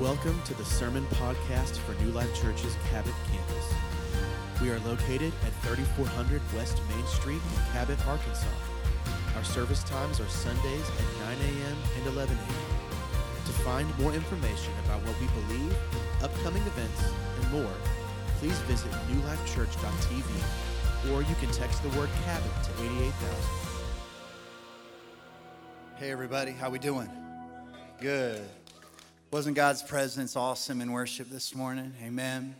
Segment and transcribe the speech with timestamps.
[0.00, 3.72] Welcome to the Sermon Podcast for New Life Church's Cabot campus.
[4.60, 8.48] We are located at 3400 West Main Street in Cabot, Arkansas.
[9.36, 11.76] Our service times are Sundays at 9 a.m.
[11.96, 12.76] and 11 a.m.
[13.46, 15.76] To find more information about what we believe,
[16.24, 17.04] upcoming events,
[17.40, 17.72] and more,
[18.40, 23.36] please visit newlifechurch.tv or you can text the word Cabot to 88000.
[25.94, 27.08] Hey everybody, how we doing?
[28.00, 28.50] Good.
[29.34, 31.92] Wasn't God's presence awesome in worship this morning?
[32.04, 32.54] Amen.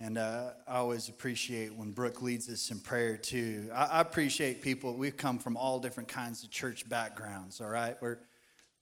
[0.00, 3.68] And uh, I always appreciate when Brooke leads us in prayer too.
[3.74, 4.94] I, I, appreciate people.
[4.94, 7.60] We've come from all different kinds of church backgrounds.
[7.60, 8.16] All right, we're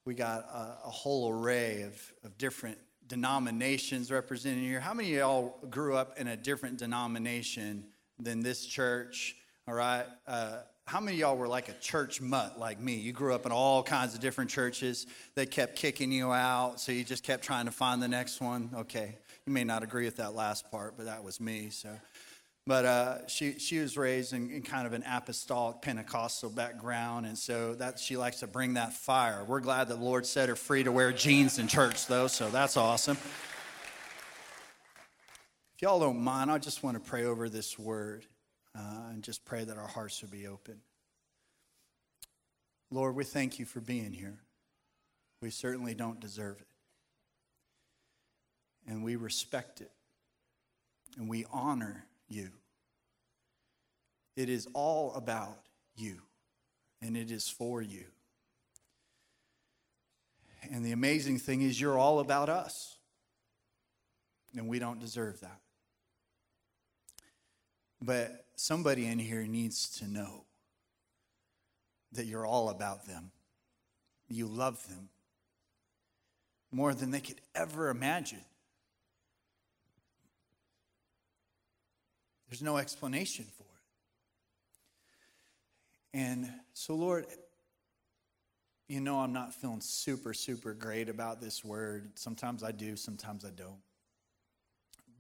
[0.05, 2.79] we got a, a whole array of, of different
[3.09, 4.79] denominations represented here.
[4.79, 7.85] How many of y'all grew up in a different denomination
[8.21, 9.35] than this church?
[9.67, 10.07] All right.
[10.25, 12.95] Uh, how many of y'all were like a church mutt like me?
[12.95, 15.06] You grew up in all kinds of different churches.
[15.34, 18.70] They kept kicking you out, so you just kept trying to find the next one.
[18.75, 21.69] Okay, you may not agree with that last part, but that was me.
[21.69, 21.91] So,
[22.67, 27.36] but uh, she she was raised in, in, kind of an apostolic Pentecostal background, and
[27.36, 29.45] so that she likes to bring that fire.
[29.45, 32.48] We're glad that the Lord set her free to wear jeans in church, though, so
[32.48, 33.19] that's awesome.
[35.77, 38.25] If y'all don't mind, I just want to pray over this word
[38.79, 40.81] uh, and just pray that our hearts would be open.
[42.91, 44.39] Lord, we thank you for being here.
[45.43, 46.67] We certainly don't deserve it.
[48.87, 49.91] And we respect it.
[51.17, 52.51] And we honor you.
[54.37, 55.59] It is all about
[55.97, 56.23] you,
[57.03, 58.05] and it is for you.
[60.70, 62.98] And the amazing thing is, you're all about us,
[64.57, 65.59] and we don't deserve that.
[68.01, 70.45] But somebody in here needs to know
[72.12, 73.31] that you're all about them.
[74.28, 75.09] You love them
[76.73, 78.42] more than they could ever imagine.
[82.48, 83.63] There's no explanation for
[86.14, 86.19] it.
[86.19, 87.27] And so, Lord,
[88.89, 92.11] you know I'm not feeling super, super great about this word.
[92.17, 93.83] Sometimes I do, sometimes I don't.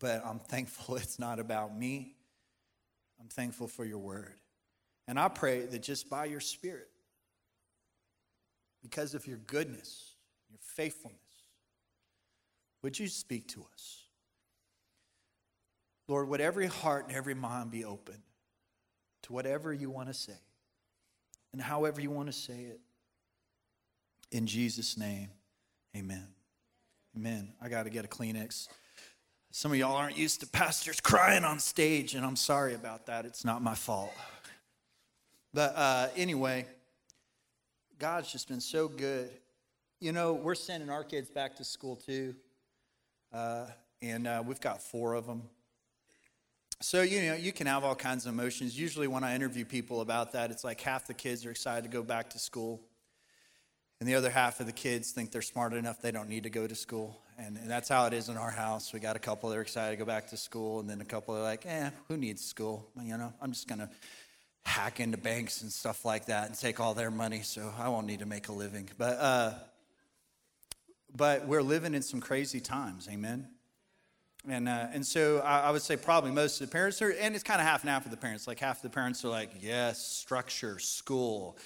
[0.00, 2.14] But I'm thankful it's not about me.
[3.20, 4.34] I'm thankful for your word.
[5.06, 6.88] And I pray that just by your spirit,
[8.82, 10.12] because of your goodness,
[10.50, 11.18] your faithfulness,
[12.82, 14.02] would you speak to us?
[16.06, 18.22] Lord, would every heart and every mind be open
[19.22, 20.32] to whatever you want to say
[21.52, 22.80] and however you want to say it.
[24.30, 25.30] In Jesus' name,
[25.96, 26.26] amen.
[27.16, 27.52] Amen.
[27.60, 28.68] I got to get a Kleenex.
[29.50, 33.24] Some of y'all aren't used to pastors crying on stage, and I'm sorry about that.
[33.24, 34.12] It's not my fault.
[35.54, 36.66] But uh, anyway,
[37.98, 39.30] God's just been so good.
[40.00, 42.34] You know, we're sending our kids back to school too,
[43.32, 43.66] uh,
[44.02, 45.42] and uh, we've got four of them.
[46.80, 48.78] So, you know, you can have all kinds of emotions.
[48.78, 51.90] Usually, when I interview people about that, it's like half the kids are excited to
[51.90, 52.80] go back to school,
[53.98, 56.50] and the other half of the kids think they're smart enough they don't need to
[56.50, 57.18] go to school.
[57.38, 58.92] And, and, that's how it is in our house.
[58.92, 61.04] We got a couple that are excited to go back to school, and then a
[61.04, 62.84] couple are like, eh, who needs school?
[63.00, 63.88] You know, I'm just going to
[64.64, 68.08] hack into banks and stuff like that and take all their money, so I won't
[68.08, 68.90] need to make a living.
[68.98, 69.54] But, uh,
[71.14, 73.48] but we're living in some crazy times, amen?
[74.48, 77.34] And, uh, and so I, I, would say probably most of the parents are, and
[77.34, 78.46] it's kind of half and half of the parents.
[78.46, 81.56] Like half the parents are like, yes, structure, school,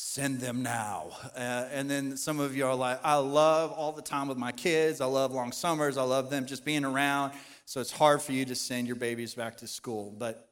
[0.00, 1.10] send them now.
[1.36, 4.50] Uh, and then some of you are like, I love all the time with my
[4.50, 5.00] kids.
[5.00, 5.98] I love long summers.
[5.98, 7.34] I love them just being around.
[7.66, 10.12] So it's hard for you to send your babies back to school.
[10.16, 10.48] But,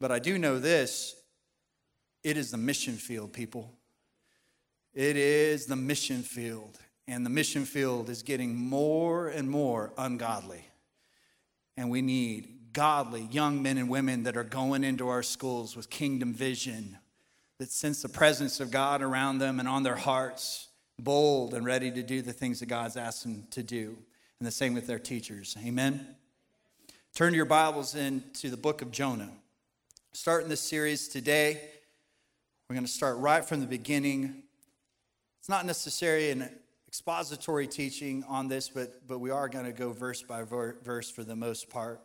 [0.00, 1.16] but I do know this
[2.22, 3.74] it is the mission field, people.
[4.94, 6.78] It is the mission field.
[7.08, 10.64] And the mission field is getting more and more ungodly.
[11.76, 15.90] And we need godly young men and women that are going into our schools with
[15.90, 16.96] kingdom vision
[17.58, 21.90] that sense the presence of God around them and on their hearts, bold and ready
[21.90, 23.96] to do the things that God's asked them to do.
[24.40, 25.56] And the same with their teachers.
[25.64, 26.16] Amen.
[27.14, 29.30] Turn your Bibles into the book of Jonah.
[30.12, 31.60] Starting this series today,
[32.68, 34.42] we're going to start right from the beginning.
[35.38, 36.50] It's not necessarily an
[36.88, 41.22] expository teaching on this, but, but we are going to go verse by verse for
[41.22, 42.00] the most part.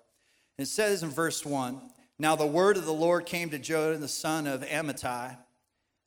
[0.59, 1.81] it says in verse 1
[2.21, 5.37] now the word of the Lord came to Jonah, the son of Amittai,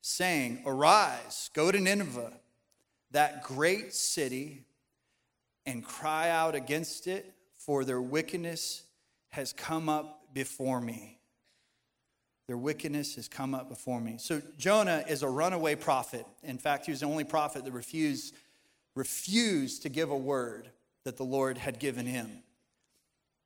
[0.02, 2.32] saying, Arise, go to Nineveh,
[3.12, 4.64] that great city,
[5.64, 8.82] and cry out against it, for their wickedness
[9.30, 11.18] has come up before me.
[12.48, 14.16] Their wickedness has come up before me.
[14.18, 16.26] So Jonah is a runaway prophet.
[16.42, 18.34] In fact, he was the only prophet that refused,
[18.94, 20.68] refused to give a word.
[21.04, 22.44] that the Lord had given him.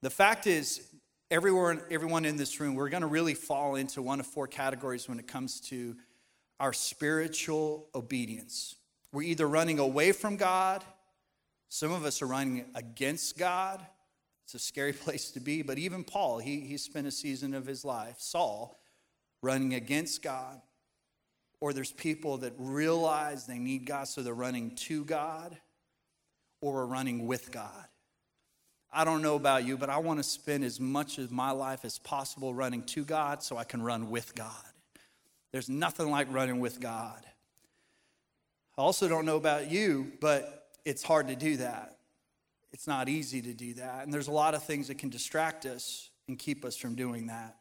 [0.03, 0.87] The fact is,
[1.31, 5.09] everyone, everyone in this room, we're going to really fall into one of four categories
[5.09, 5.97] when it comes to
[6.59, 8.77] our spiritual obedience.
[9.13, 10.85] We're either running away from God,
[11.69, 13.85] some of us are running against God.
[14.45, 17.67] It's a scary place to be, but even Paul, he, he spent a season of
[17.67, 18.79] his life, Saul,
[19.43, 20.61] running against God.
[21.61, 25.57] Or there's people that realize they need God, so they're running to God
[26.61, 27.87] or are running with God.
[28.93, 31.85] I don't know about you, but I want to spend as much of my life
[31.85, 34.53] as possible running to God so I can run with God.
[35.57, 37.25] There's nothing like running with God.
[38.77, 41.97] I also don't know about you, but it's hard to do that.
[42.75, 44.05] It's not easy to do that.
[44.05, 47.29] And there's a lot of things that can distract us and keep us from doing
[47.29, 47.57] that.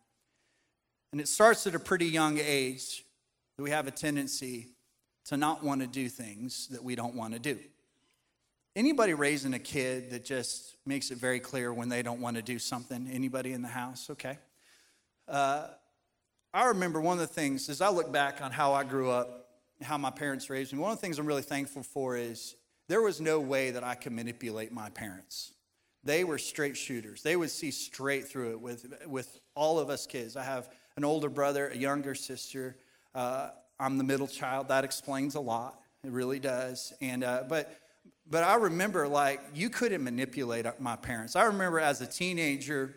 [1.14, 3.06] And it starts at a pretty young age
[3.56, 4.68] that we have a tendency
[5.28, 7.58] to not want to do things that we don't want to do.
[8.76, 12.42] Anybody raising a kid that just makes it very clear when they don't want to
[12.42, 13.08] do something?
[13.10, 14.10] Anybody in the house?
[14.10, 14.38] Okay.
[15.30, 15.68] Uh,
[16.56, 19.50] I remember one of the things as I look back on how I grew up,
[19.82, 20.80] how my parents raised me.
[20.80, 22.56] One of the things I'm really thankful for is
[22.88, 25.52] there was no way that I could manipulate my parents.
[26.06, 27.22] They were straight shooters.
[27.22, 30.38] They would see straight through it with with all of us kids.
[30.38, 32.78] I have an older brother, a younger sister.
[33.14, 34.70] Uh, I'm the middle child.
[34.70, 35.82] That explains a lot.
[36.06, 36.94] It really does.
[37.02, 37.78] And uh, but
[38.30, 41.36] but I remember like you couldn't manipulate my parents.
[41.36, 42.96] I remember as a teenager,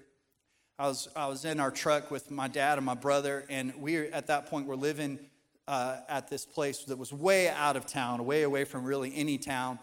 [0.81, 3.97] I was I was in our truck with my dad and my brother, and we
[3.97, 5.19] at that point were living
[5.67, 9.39] uh, at this place that was way out of town, way away from really any
[9.39, 9.81] town,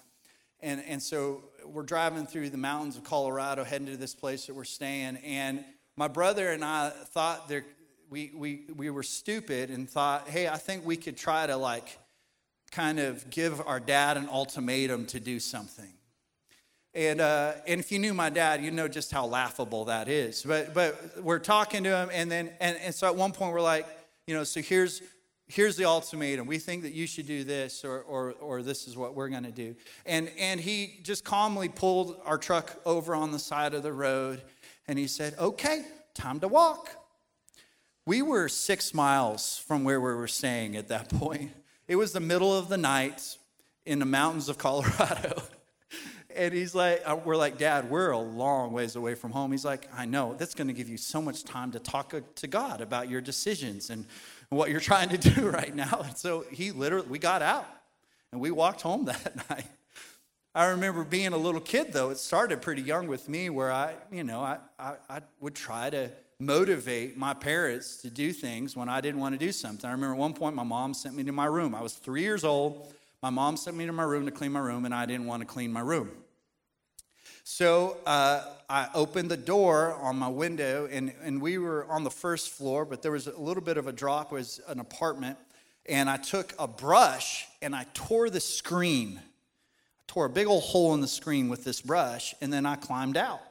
[0.62, 4.54] and and so we're driving through the mountains of Colorado, heading to this place that
[4.54, 5.66] we're staying, and
[5.98, 7.66] my brother and I thought there
[8.10, 12.00] we we we were stupid and thought, hey, I think we could try to like
[12.72, 15.92] kind of give our dad an ultimatum to do something.
[16.96, 20.44] And, uh, and if you knew my dad, you know just how laughable that is.
[20.44, 23.62] But, but we're talking to him, and then and, and so at one point we're
[23.62, 23.86] like,
[24.28, 25.02] you know, so here's
[25.48, 26.48] here's the ultimatum.
[26.48, 29.44] We think that you should do this, or or, or this is what we're going
[29.44, 29.76] to do.
[30.06, 34.42] And and he just calmly pulled our truck over on the side of the road,
[34.88, 35.84] and he said, "Okay,
[36.14, 36.92] time to walk."
[38.06, 41.52] We were six miles from where we were staying at that point.
[41.90, 43.38] It was the middle of the night
[43.86, 45.44] in the mountains of Colorado.
[46.36, 49.52] And he's like, uh, we're like, Dad, we're a long ways away from home.
[49.52, 50.36] He's like, I know.
[50.36, 53.22] That's going to give you so much time to talk uh, to God about your
[53.22, 54.06] decisions and
[54.50, 56.02] what you're trying to do right now.
[56.06, 57.68] And so he literally, we got out
[58.32, 59.66] and we walked home that night.
[60.54, 62.12] I remember being a little kid, though.
[62.12, 65.90] It started pretty young with me, where I, you know, I, I, I would try
[65.90, 66.10] to
[66.40, 69.86] motivate my parents to do things when I didn't want to do something.
[69.86, 71.76] I remember at one point my mom sent me to my room.
[71.76, 72.94] I was three years old.
[73.22, 75.42] My mom sent me to my room to clean my room, and I didn't want
[75.42, 76.12] to clean my room.
[77.48, 82.10] So uh, I opened the door on my window, and, and we were on the
[82.10, 84.32] first floor, but there was a little bit of a drop.
[84.32, 85.38] It was an apartment,
[85.86, 89.20] and I took a brush and I tore the screen.
[89.20, 92.78] I tore a big old hole in the screen with this brush, and then I
[92.78, 93.42] climbed out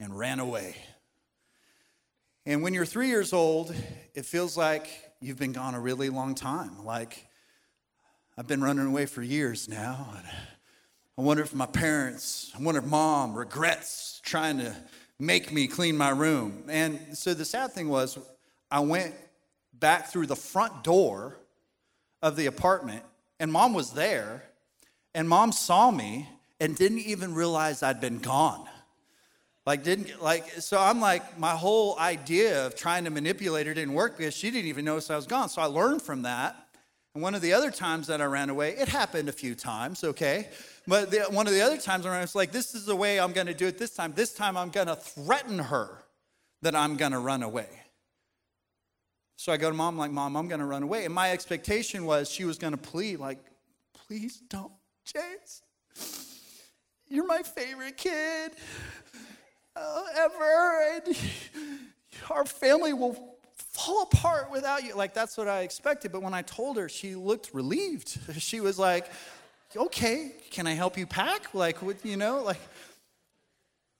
[0.00, 0.74] and ran away.
[2.44, 3.72] And when you're three years old,
[4.16, 4.88] it feels like
[5.20, 6.84] you've been gone a really long time.
[6.84, 7.24] Like,
[8.36, 10.08] I've been running away for years now.
[11.18, 14.74] I wonder if my parents, I wonder if mom regrets trying to
[15.18, 16.64] make me clean my room.
[16.68, 18.18] And so the sad thing was,
[18.70, 19.14] I went
[19.74, 21.36] back through the front door
[22.22, 23.02] of the apartment,
[23.38, 24.44] and mom was there,
[25.14, 26.28] and mom saw me
[26.60, 28.66] and didn't even realize I'd been gone.
[29.66, 33.94] Like, didn't, like, so I'm like, my whole idea of trying to manipulate her didn't
[33.94, 35.48] work because she didn't even notice I was gone.
[35.48, 36.56] So I learned from that.
[37.14, 40.02] And one of the other times that I ran away, it happened a few times,
[40.02, 40.48] okay?
[40.86, 43.32] But the, one of the other times I was like, this is the way I'm
[43.32, 44.12] gonna do it this time.
[44.14, 46.04] This time I'm gonna threaten her
[46.62, 47.68] that I'm gonna run away.
[49.36, 51.04] So I go to mom, like, Mom, I'm gonna run away.
[51.04, 53.38] And my expectation was she was gonna plead, like,
[53.92, 54.72] please don't,
[55.04, 55.62] James.
[57.08, 58.52] You're my favorite kid
[59.76, 60.94] uh, ever.
[60.94, 61.18] And
[62.30, 64.94] our family will fall apart without you.
[64.94, 66.12] Like, that's what I expected.
[66.12, 68.18] But when I told her, she looked relieved.
[68.38, 69.10] She was like,
[69.76, 71.54] okay, can I help you pack?
[71.54, 72.60] Like, what, you know, like,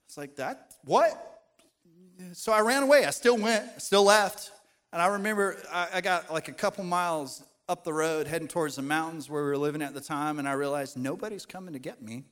[0.06, 0.74] it's like that.
[0.84, 1.40] What?
[2.34, 3.04] So I ran away.
[3.04, 4.50] I still went, still left.
[4.92, 8.76] And I remember I, I got like a couple miles up the road heading towards
[8.76, 10.38] the mountains where we were living at the time.
[10.38, 12.24] And I realized nobody's coming to get me.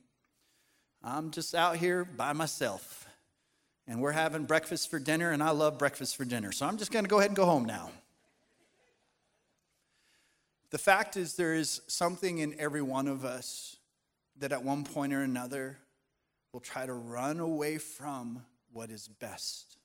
[1.03, 3.00] I'm just out here by myself
[3.87, 6.51] and we're having breakfast for dinner, and I love breakfast for dinner.
[6.51, 7.91] So I'm just going to go ahead and go home now.
[10.69, 13.75] The fact is, there is something in every one of us
[14.39, 15.77] that at one point or another
[16.53, 19.77] will try to run away from what is best.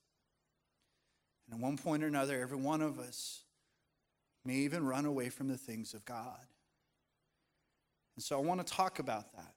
[1.46, 3.42] And at one point or another, every one of us
[4.44, 6.46] may even run away from the things of God.
[8.14, 9.55] And so I want to talk about that.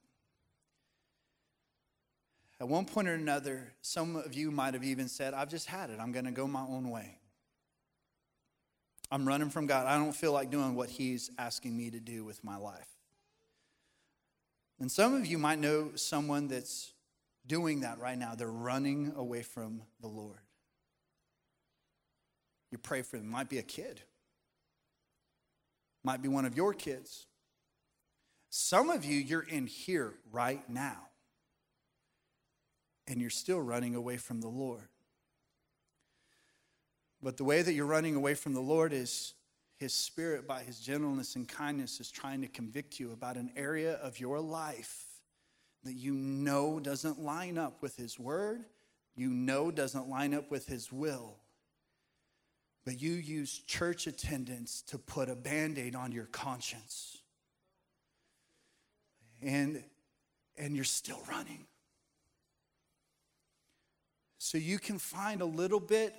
[2.61, 5.89] At one point or another, some of you might have even said, I've just had
[5.89, 5.99] it.
[5.99, 7.17] I'm going to go my own way.
[9.11, 9.87] I'm running from God.
[9.87, 12.87] I don't feel like doing what He's asking me to do with my life.
[14.79, 16.93] And some of you might know someone that's
[17.47, 18.35] doing that right now.
[18.35, 20.39] They're running away from the Lord.
[22.71, 23.27] You pray for them.
[23.27, 24.01] Might be a kid,
[26.03, 27.25] might be one of your kids.
[28.51, 31.08] Some of you, you're in here right now,
[33.09, 34.87] and you're still running away from the Lord.
[37.21, 39.33] But the way that you're running away from the Lord is
[39.77, 43.95] His Spirit, by His gentleness and kindness, is trying to convict you about an area
[43.95, 45.05] of your life
[45.83, 48.63] that you know doesn't line up with His Word,
[49.15, 51.35] you know doesn't line up with His will.
[52.85, 57.17] But you use church attendance to put a band aid on your conscience.
[59.41, 59.83] And,
[60.57, 61.65] and you're still running.
[64.39, 66.15] So you can find a little bit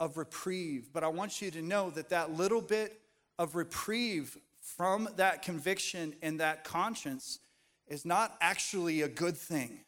[0.00, 0.90] of reprieve.
[0.92, 3.00] But I want you to know that that little bit
[3.38, 7.40] of reprieve from that conviction and that conscience
[7.88, 9.80] is not actually a good thing.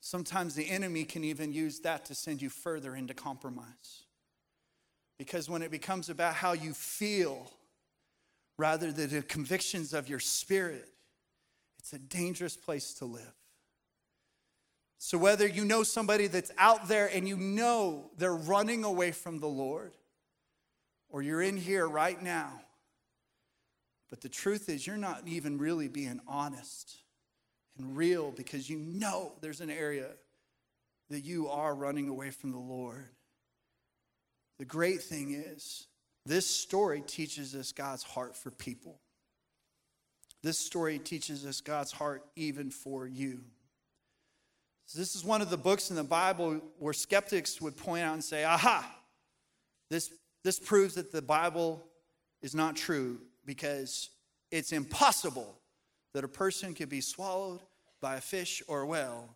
[0.00, 4.04] Sometimes the enemy can even use that to send you further into compromise.
[5.18, 7.50] Because when it becomes about how you feel
[8.58, 10.88] rather than the convictions of your spirit,
[11.78, 13.37] it's a dangerous place to live.
[14.98, 19.38] So, whether you know somebody that's out there and you know they're running away from
[19.38, 19.92] the Lord,
[21.08, 22.60] or you're in here right now,
[24.10, 26.96] but the truth is, you're not even really being honest
[27.78, 30.08] and real because you know there's an area
[31.10, 33.08] that you are running away from the Lord.
[34.58, 35.86] The great thing is,
[36.26, 38.98] this story teaches us God's heart for people.
[40.42, 43.44] This story teaches us God's heart even for you.
[44.88, 48.14] So this is one of the books in the Bible where skeptics would point out
[48.14, 48.90] and say, aha,
[49.90, 50.10] this,
[50.44, 51.84] this proves that the Bible
[52.40, 54.08] is not true because
[54.50, 55.54] it's impossible
[56.14, 57.60] that a person could be swallowed
[58.00, 59.28] by a fish or a whale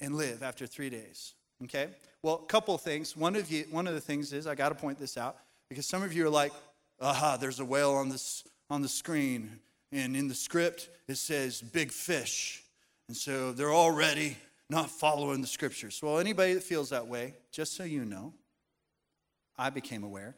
[0.00, 1.34] and live after three days.
[1.64, 1.88] Okay?
[2.22, 3.14] Well, a couple of things.
[3.14, 5.36] One of, you, one of the things is, I got to point this out
[5.68, 6.52] because some of you are like,
[7.02, 9.60] aha, there's a whale on, this, on the screen.
[9.92, 12.62] And in the script, it says big fish.
[13.08, 14.38] And so they're already
[14.68, 16.00] not following the scriptures.
[16.02, 18.34] Well, anybody that feels that way, just so you know,
[19.56, 20.34] I became aware.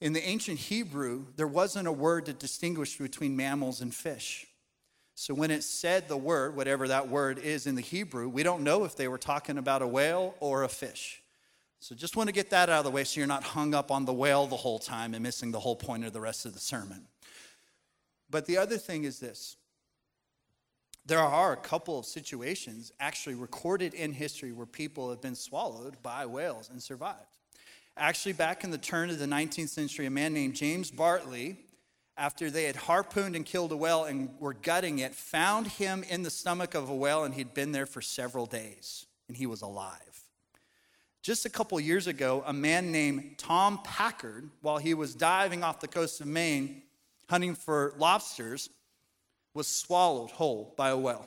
[0.00, 4.46] In the ancient Hebrew, there wasn't a word to distinguish between mammals and fish.
[5.14, 8.62] So when it said the word, whatever that word is in the Hebrew, we don't
[8.62, 11.22] know if they were talking about a whale or a fish.
[11.80, 13.90] So just want to get that out of the way so you're not hung up
[13.90, 16.52] on the whale the whole time and missing the whole point of the rest of
[16.52, 17.06] the sermon.
[18.28, 19.56] But the other thing is this
[21.06, 26.02] there are a couple of situations actually recorded in history where people have been swallowed
[26.02, 27.20] by whales and survived.
[27.96, 31.56] Actually, back in the turn of the 19th century, a man named James Bartley,
[32.18, 36.22] after they had harpooned and killed a whale and were gutting it, found him in
[36.22, 39.62] the stomach of a whale and he'd been there for several days and he was
[39.62, 40.00] alive.
[41.22, 45.80] Just a couple years ago, a man named Tom Packard, while he was diving off
[45.80, 46.82] the coast of Maine
[47.28, 48.70] hunting for lobsters,
[49.56, 51.26] was swallowed whole by a whale.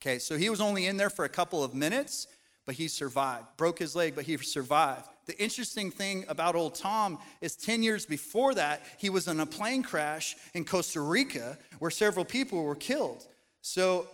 [0.00, 2.28] Okay, so he was only in there for a couple of minutes,
[2.64, 3.46] but he survived.
[3.56, 5.06] Broke his leg, but he survived.
[5.26, 9.46] The interesting thing about old Tom is 10 years before that, he was in a
[9.46, 13.26] plane crash in Costa Rica where several people were killed.
[13.60, 14.06] So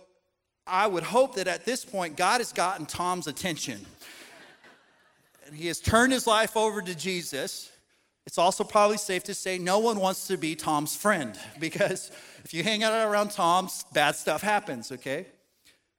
[0.65, 3.85] I would hope that at this point, God has gotten Tom's attention.
[5.45, 7.71] and he has turned his life over to Jesus.
[8.25, 12.11] It's also probably safe to say no one wants to be Tom's friend because
[12.43, 15.27] if you hang out around Tom, bad stuff happens, okay?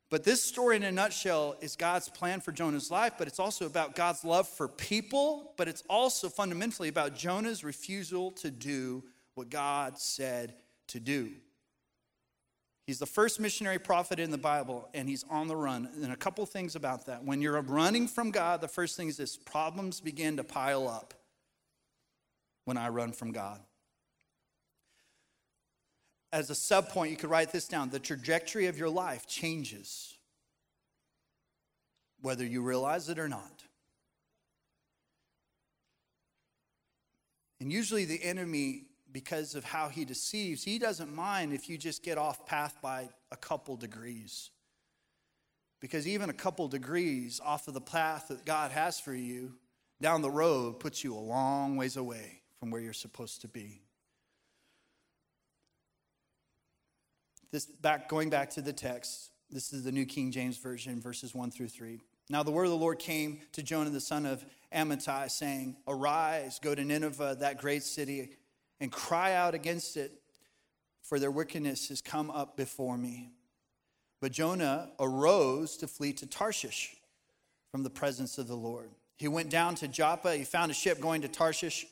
[0.08, 3.66] But this story in a nutshell is God's plan for Jonah's life, but it's also
[3.66, 9.02] about God's love for people, but it's also fundamentally about Jonah's refusal to do
[9.34, 10.54] what God said
[10.88, 11.32] to do.
[12.86, 15.88] He's the first missionary prophet in the Bible, and he's on the run.
[16.00, 17.24] And a couple things about that.
[17.24, 21.12] When you're running from God, the first thing is this problems begin to pile up
[22.66, 23.60] when I run from God
[26.36, 30.14] as a sub point, you could write this down the trajectory of your life changes,
[32.20, 33.64] whether you realize it or not.
[37.58, 42.02] And usually the enemy because of how he deceives, he doesn't mind if you just
[42.02, 44.50] get off path by a couple degrees.
[45.80, 49.54] Because even a couple degrees off of the path that God has for you
[50.02, 53.80] down the road puts you a long ways away from where you're supposed to be.
[57.52, 61.34] This back going back to the text, this is the New King James Version, verses
[61.34, 62.00] 1 through 3.
[62.28, 64.44] Now the word of the Lord came to Jonah the son of
[64.74, 68.30] Amittai, saying, Arise, go to Nineveh, that great city,
[68.80, 70.12] and cry out against it,
[71.02, 73.30] for their wickedness has come up before me.
[74.20, 76.96] But Jonah arose to flee to Tarshish
[77.70, 78.90] from the presence of the Lord.
[79.16, 80.34] He went down to Joppa.
[80.34, 81.86] He found a ship going to Tarshish.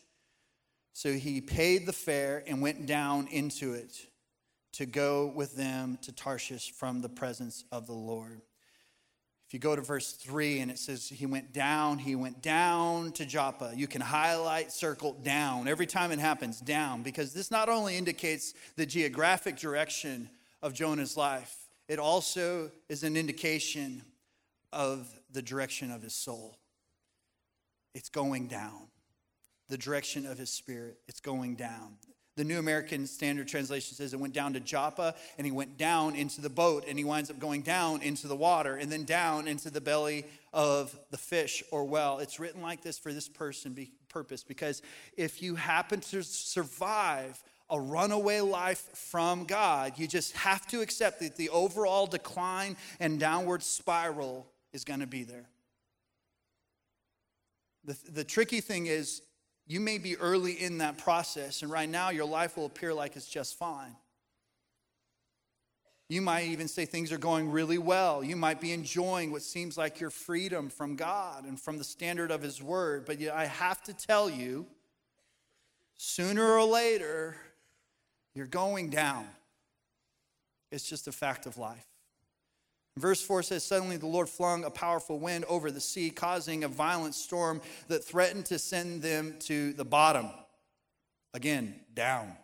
[0.95, 3.93] So he paid the fare and went down into it
[4.75, 8.41] to go with them to Tarshish from the presence of the Lord.
[9.47, 13.11] If you go to verse 3 and it says he went down, he went down
[13.13, 13.73] to Joppa.
[13.75, 18.55] You can highlight, circle down every time it happens, down, because this not only indicates
[18.77, 20.31] the geographic direction
[20.63, 21.57] of Jonah's life,
[21.89, 24.03] it also is an indication
[24.73, 26.57] of the direction of his soul.
[27.95, 28.89] It's going down.
[29.69, 31.97] The direction of his spirit, it's going down.
[32.37, 36.17] The New American Standard Translation says it went down to Joppa and he went down
[36.17, 39.47] into the boat and he winds up going down into the water and then down
[39.47, 42.19] into the belly of the fish or well.
[42.19, 44.83] It's written like this for this person be, purpose because
[45.17, 47.41] if you happen to survive
[47.71, 53.21] a runaway life from God, you just have to accept that the overall decline and
[53.21, 55.49] downward spiral is going to be there.
[57.85, 59.23] The, the tricky thing is
[59.67, 63.17] you may be early in that process, and right now your life will appear like
[63.17, 63.97] it's just fine.
[66.09, 68.23] You might even say things are going really well.
[68.23, 72.31] You might be enjoying what seems like your freedom from God and from the standard
[72.31, 73.07] of His Word.
[73.07, 74.67] But I have to tell you,
[75.97, 77.37] sooner or later,
[78.35, 79.27] you're going down.
[80.71, 81.87] It's just a fact of life.
[82.97, 86.69] Verse 4 says, Suddenly the Lord flung a powerful wind over the sea, causing a
[86.69, 90.31] violent storm that threatened to send them to the bottom.
[91.33, 92.37] Again, down.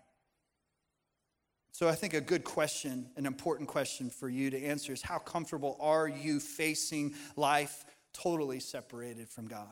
[1.71, 5.19] So I think a good question, an important question for you to answer is how
[5.19, 9.71] comfortable are you facing life totally separated from God?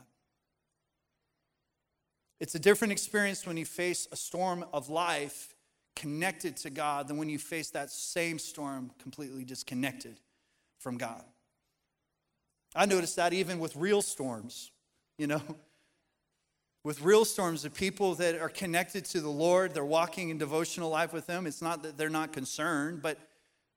[2.39, 5.53] It's a different experience when you face a storm of life
[5.97, 10.21] connected to God than when you face that same storm completely disconnected
[10.79, 11.23] from God.
[12.75, 14.71] I noticed that even with real storms,
[15.17, 15.41] you know.
[16.85, 20.89] With real storms, the people that are connected to the Lord, they're walking in devotional
[20.89, 21.45] life with Him.
[21.45, 23.17] It's not that they're not concerned, but,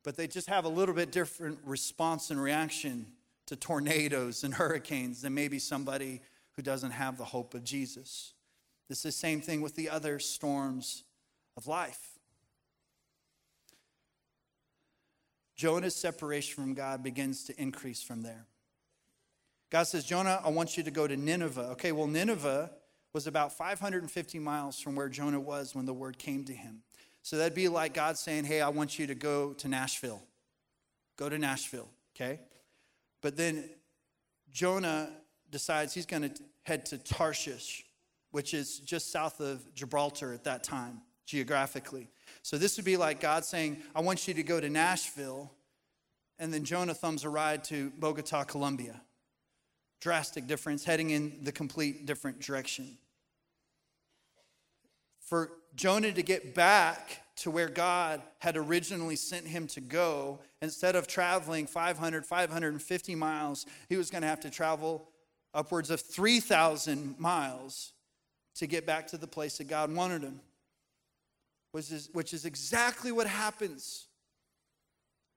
[0.04, 3.06] but they just have a little bit different response and reaction
[3.46, 6.20] to tornadoes and hurricanes than maybe somebody
[6.52, 8.34] who doesn't have the hope of Jesus.
[8.88, 11.02] It's the same thing with the other storms
[11.56, 12.11] of life.
[15.62, 18.46] Jonah's separation from God begins to increase from there.
[19.70, 21.68] God says, Jonah, I want you to go to Nineveh.
[21.74, 22.72] Okay, well, Nineveh
[23.12, 26.82] was about 550 miles from where Jonah was when the word came to him.
[27.22, 30.20] So that'd be like God saying, Hey, I want you to go to Nashville.
[31.16, 32.40] Go to Nashville, okay?
[33.20, 33.70] But then
[34.50, 35.10] Jonah
[35.48, 37.84] decides he's going to head to Tarshish,
[38.32, 42.08] which is just south of Gibraltar at that time, geographically.
[42.42, 45.50] So this would be like God saying, I want you to go to Nashville,
[46.40, 49.00] and then Jonah thumbs a ride to Bogota, Colombia.
[50.00, 52.98] Drastic difference, heading in the complete different direction.
[55.20, 60.96] For Jonah to get back to where God had originally sent him to go, instead
[60.96, 65.08] of traveling 500, 550 miles, he was going to have to travel
[65.54, 67.92] upwards of 3,000 miles
[68.56, 70.40] to get back to the place that God wanted him
[71.72, 74.06] which is, which is exactly what happens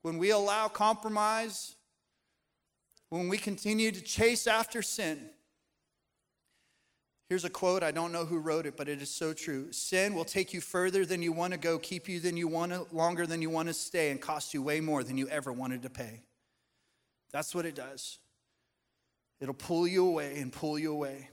[0.01, 1.75] when we allow compromise,
[3.09, 5.29] when we continue to chase after sin.
[7.27, 7.81] Here's a quote.
[7.81, 9.71] I don't know who wrote it, but it is so true.
[9.71, 12.71] Sin will take you further than you want to go, keep you than you want
[12.71, 15.51] to, longer than you want to stay, and cost you way more than you ever
[15.51, 16.21] wanted to pay.
[17.31, 18.19] That's what it does.
[19.41, 21.29] It'll pull you away and pull you away.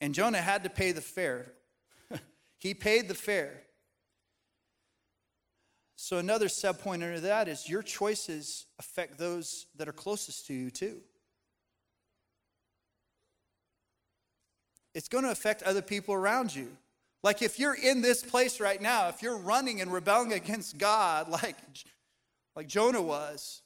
[0.00, 1.52] And Jonah had to pay the fare.
[2.58, 3.63] he paid the fare.
[5.96, 10.54] So, another sub point under that is your choices affect those that are closest to
[10.54, 11.00] you, too.
[14.94, 16.70] It's going to affect other people around you.
[17.24, 21.28] Like if you're in this place right now, if you're running and rebelling against God
[21.30, 21.56] like,
[22.54, 23.62] like Jonah was,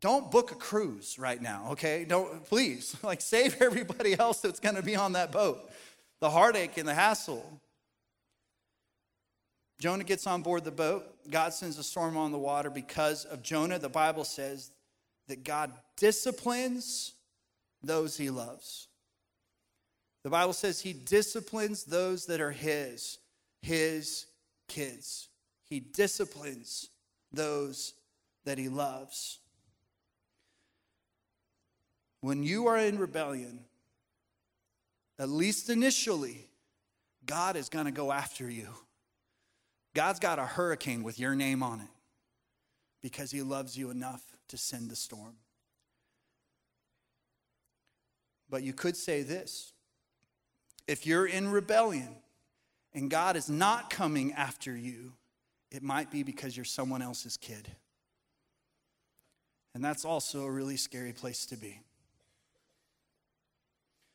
[0.00, 2.04] don't book a cruise right now, okay?
[2.06, 2.96] Don't please.
[3.02, 5.70] Like save everybody else that's going to be on that boat.
[6.20, 7.60] The heartache and the hassle.
[9.80, 11.06] Jonah gets on board the boat.
[11.30, 13.78] God sends a storm on the water because of Jonah.
[13.78, 14.70] The Bible says
[15.26, 17.14] that God disciplines
[17.82, 18.88] those he loves.
[20.22, 23.18] The Bible says he disciplines those that are his,
[23.62, 24.26] his
[24.68, 25.28] kids.
[25.64, 26.90] He disciplines
[27.32, 27.94] those
[28.44, 29.38] that he loves.
[32.20, 33.60] When you are in rebellion,
[35.18, 36.48] at least initially,
[37.24, 38.68] God is going to go after you.
[39.94, 41.88] God's got a hurricane with your name on it
[43.02, 45.36] because he loves you enough to send the storm.
[48.48, 49.72] But you could say this
[50.86, 52.16] if you're in rebellion
[52.92, 55.12] and God is not coming after you,
[55.70, 57.70] it might be because you're someone else's kid.
[59.74, 61.80] And that's also a really scary place to be.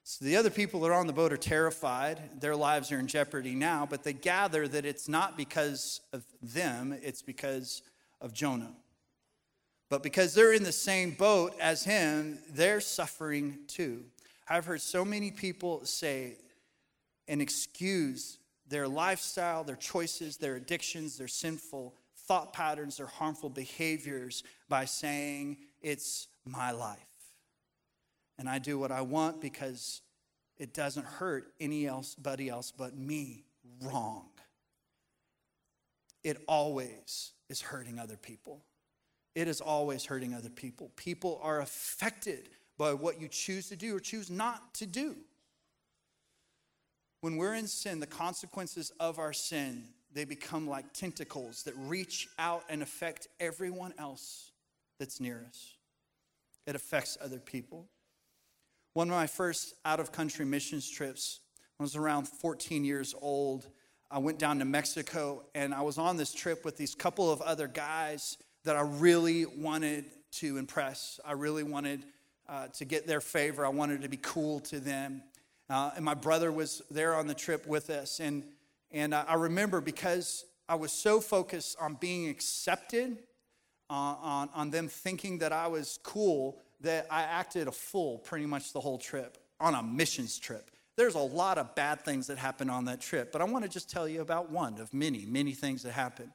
[0.08, 2.39] So the other people that are on the boat are terrified.
[2.39, 6.96] Their lives are in jeopardy now, but they gather that it's not because of them,
[7.02, 7.82] it's because
[8.22, 8.72] of Jonah.
[9.89, 14.04] But because they're in the same boat as him, they're suffering too.
[14.48, 16.38] I've heard so many people say
[17.28, 18.38] and excuse
[18.68, 25.58] their lifestyle, their choices, their addictions, their sinful thought patterns, their harmful behaviors by saying,
[25.82, 27.14] It's my life
[28.38, 30.02] and I do what I want because
[30.58, 33.45] it doesn't hurt anybody else but me
[33.82, 34.28] wrong.
[36.24, 38.62] It always is hurting other people.
[39.36, 40.91] It is always hurting other people.
[40.95, 45.15] People are affected by what you choose to do or choose not to do.
[47.21, 52.28] When we're in sin, the consequences of our sin, they become like tentacles that reach
[52.39, 54.52] out and affect everyone else
[55.00, 55.76] that's near us.
[56.65, 57.88] It affects other people.
[58.96, 61.42] One of my first out of country missions trips,
[61.78, 63.68] I was around 14 years old.
[64.10, 67.42] I went down to Mexico and I was on this trip with these couple of
[67.42, 70.06] other guys that I really wanted
[70.36, 71.20] to impress.
[71.26, 72.06] I really wanted
[72.48, 73.66] uh, to get their favor.
[73.66, 75.24] I wanted to be cool to them.
[75.70, 78.22] Uh, and my brother was there on the trip with us.
[78.22, 78.46] And,
[78.92, 83.18] and I remember because I was so focused on being accepted,
[83.90, 88.46] uh, on, on them thinking that I was cool, that I acted a fool pretty
[88.46, 90.72] much the whole trip on a missions trip.
[90.96, 93.70] There's a lot of bad things that happened on that trip, but I want to
[93.70, 96.32] just tell you about one of many, many things that happened.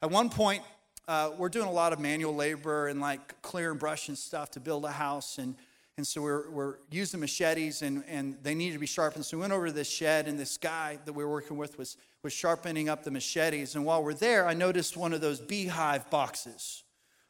[0.00, 0.62] At one point,
[1.06, 4.50] uh, we're doing a lot of manual labor and like clear and brush and stuff
[4.52, 5.38] to build a house.
[5.38, 5.56] And,
[5.96, 9.24] and so we're, we're using machetes and, and they needed to be sharpened.
[9.24, 11.76] So we went over to this shed and this guy that we were working with
[11.78, 13.74] was, was sharpening up the machetes.
[13.74, 16.84] And while we're there, I noticed one of those beehive boxes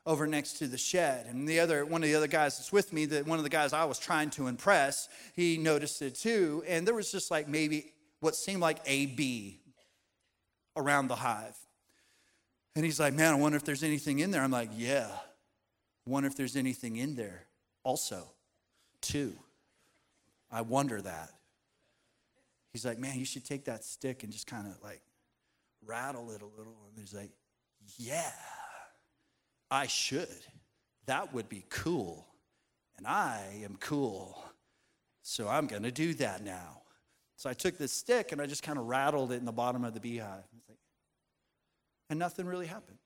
[0.09, 1.27] over next to the shed.
[1.27, 3.51] And the other one of the other guys that's with me, that one of the
[3.51, 6.64] guys I was trying to impress, he noticed it too.
[6.66, 9.61] And there was just like maybe what seemed like a bee
[10.77, 11.57] around the hive.
[12.75, 14.42] And he's like, Man, I wonder if there's anything in there.
[14.42, 15.11] I'm like, Yeah.
[16.07, 17.44] Wonder if there's anything in there
[17.85, 18.31] also,
[19.03, 19.35] too.
[20.51, 21.29] I wonder that.
[22.73, 25.03] He's like, Man, you should take that stick and just kind of like
[25.85, 26.77] rattle it a little.
[26.88, 27.31] And he's like,
[27.99, 28.33] Yeah.
[29.70, 30.28] I should.
[31.07, 32.26] That would be cool.
[32.96, 34.42] And I am cool.
[35.22, 36.83] So I'm going to do that now.
[37.37, 39.85] So I took this stick and I just kind of rattled it in the bottom
[39.85, 40.44] of the beehive.
[42.11, 42.98] And nothing really happened.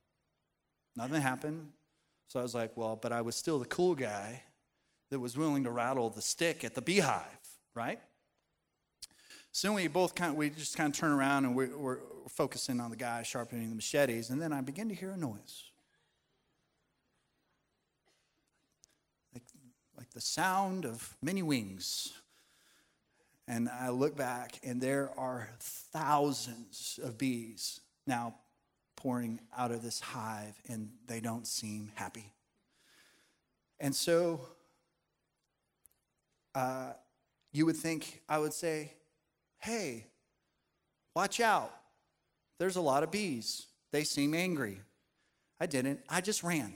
[0.97, 1.69] Nothing happened.
[2.29, 4.43] So I was like, well, but I was still the cool guy
[5.11, 7.27] that was willing to rattle the stick at the beehive,
[7.75, 8.01] right?
[9.51, 11.99] So we both kind of, we just kind of turn around and we're, we're
[12.29, 14.31] focusing on the guy sharpening the machetes.
[14.31, 15.72] And then I begin to hear a noise.
[20.13, 22.13] The sound of many wings.
[23.49, 28.35] And I look back, and there are thousands of bees now
[28.97, 32.33] pouring out of this hive, and they don't seem happy.
[33.81, 34.41] And so
[36.55, 36.93] uh,
[37.53, 38.93] you would think, I would say,
[39.59, 40.07] hey,
[41.17, 41.73] watch out.
[42.59, 43.67] There's a lot of bees.
[43.91, 44.81] They seem angry.
[45.63, 46.01] I didn't.
[46.09, 46.75] I just ran.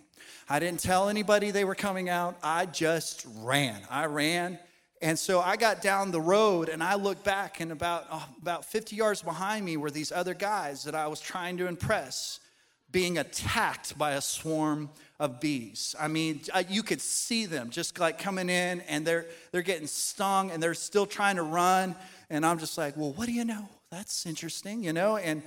[0.49, 2.37] I didn't tell anybody they were coming out.
[2.41, 3.81] I just ran.
[3.91, 4.61] I ran.
[5.03, 8.65] And so I got down the road and I looked back, and about, uh, about
[8.65, 12.39] 50 yards behind me were these other guys that I was trying to impress
[12.93, 15.97] being attacked by a swarm of bees.
[15.99, 20.53] I mean, you could see them just like coming in and they're, they're getting stung
[20.53, 21.97] and they're still trying to run.
[22.31, 23.69] And I'm just like, well, what do you know?
[23.91, 25.17] That's interesting, you know?
[25.17, 25.43] And,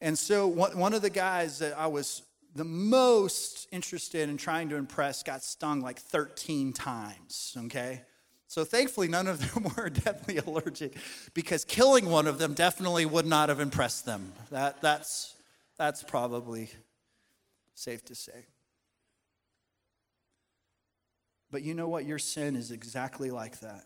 [0.00, 2.22] and so one of the guys that I was
[2.56, 8.02] the most interested in trying to impress got stung like 13 times, okay?
[8.48, 10.96] So thankfully, none of them were definitely allergic
[11.34, 14.32] because killing one of them definitely would not have impressed them.
[14.50, 15.34] That, that's,
[15.76, 16.70] That's probably
[17.74, 18.46] safe to say.
[21.50, 22.06] But you know what?
[22.06, 23.84] Your sin is exactly like that.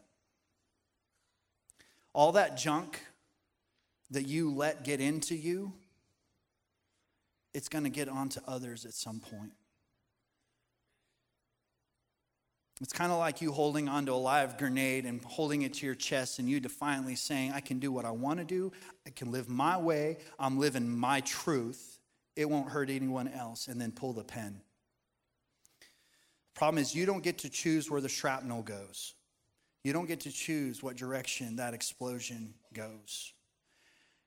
[2.12, 3.00] All that junk
[4.10, 5.72] that you let get into you,
[7.52, 9.52] it's going to get onto others at some point.
[12.80, 15.94] It's kind of like you holding onto a live grenade and holding it to your
[15.94, 18.72] chest and you defiantly saying, I can do what I want to do.
[19.06, 20.16] I can live my way.
[20.38, 21.98] I'm living my truth.
[22.36, 23.68] It won't hurt anyone else.
[23.68, 24.62] And then pull the pen.
[26.54, 29.14] Problem is, you don't get to choose where the shrapnel goes.
[29.84, 33.34] You don't get to choose what direction that explosion goes.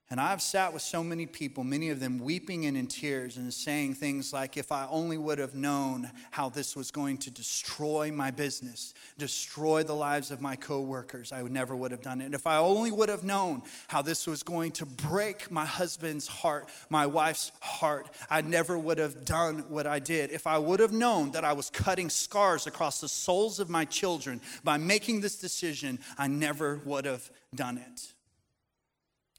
[0.09, 3.51] And I've sat with so many people, many of them weeping and in tears and
[3.51, 8.11] saying things like, if I only would have known how this was going to destroy
[8.11, 12.25] my business, destroy the lives of my coworkers, I would never would have done it.
[12.25, 16.27] And If I only would have known how this was going to break my husband's
[16.27, 20.31] heart, my wife's heart, I never would have done what I did.
[20.31, 23.85] If I would have known that I was cutting scars across the souls of my
[23.85, 28.12] children by making this decision, I never would have done it.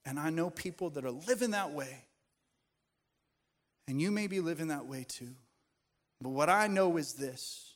[0.06, 2.04] And I know people that are living that way.
[3.88, 5.34] And you may be living that way too.
[6.20, 7.74] But what I know is this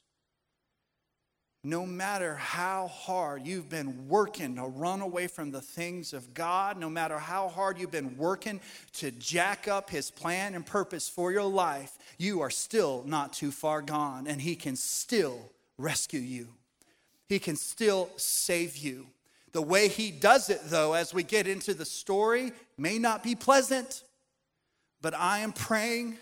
[1.64, 6.78] no matter how hard you've been working to run away from the things of God,
[6.78, 8.60] no matter how hard you've been working
[8.94, 13.50] to jack up His plan and purpose for your life, you are still not too
[13.50, 16.48] far gone, and He can still rescue you.
[17.28, 19.08] He can still save you.
[19.58, 23.34] The way he does it, though, as we get into the story, may not be
[23.34, 24.04] pleasant,
[25.00, 26.16] but I am praying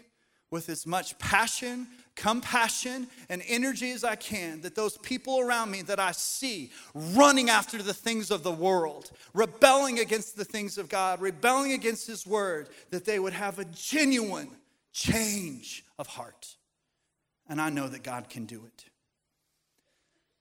[0.51, 5.83] with as much passion, compassion, and energy as I can that those people around me
[5.83, 10.89] that I see running after the things of the world, rebelling against the things of
[10.89, 14.49] God, rebelling against His word, that they would have a genuine
[14.95, 16.57] change of heart.
[17.47, 18.87] And I know that God can do it.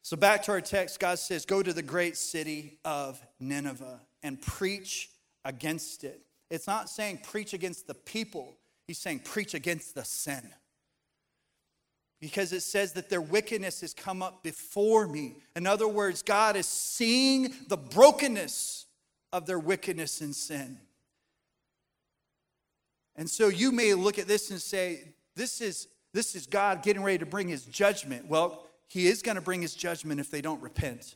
[0.05, 4.39] So, back to our text, God says, Go to the great city of Nineveh and
[4.39, 5.09] preach
[5.43, 6.21] against it.
[6.51, 10.47] It's not saying preach against the people, He's saying preach against the sin.
[12.21, 15.37] Because it says that their wickedness has come up before me.
[15.55, 18.85] In other words, God is seeing the brokenness
[19.33, 20.77] of their wickedness and sin.
[23.15, 27.01] And so you may look at this and say, this is, this is God getting
[27.01, 28.27] ready to bring his judgment.
[28.27, 31.15] Well, he is going to bring his judgment if they don't repent.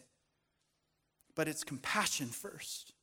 [1.35, 2.93] But it's compassion first,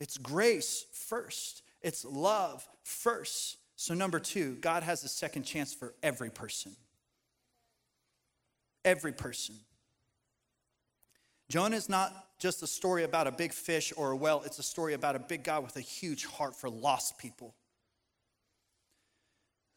[0.00, 3.56] it's grace first, it's love first.
[3.76, 6.74] So, number two, God has a second chance for every person.
[8.84, 9.54] Every person.
[11.48, 14.62] Jonah is not just a story about a big fish or a well, it's a
[14.62, 17.54] story about a big God with a huge heart for lost people.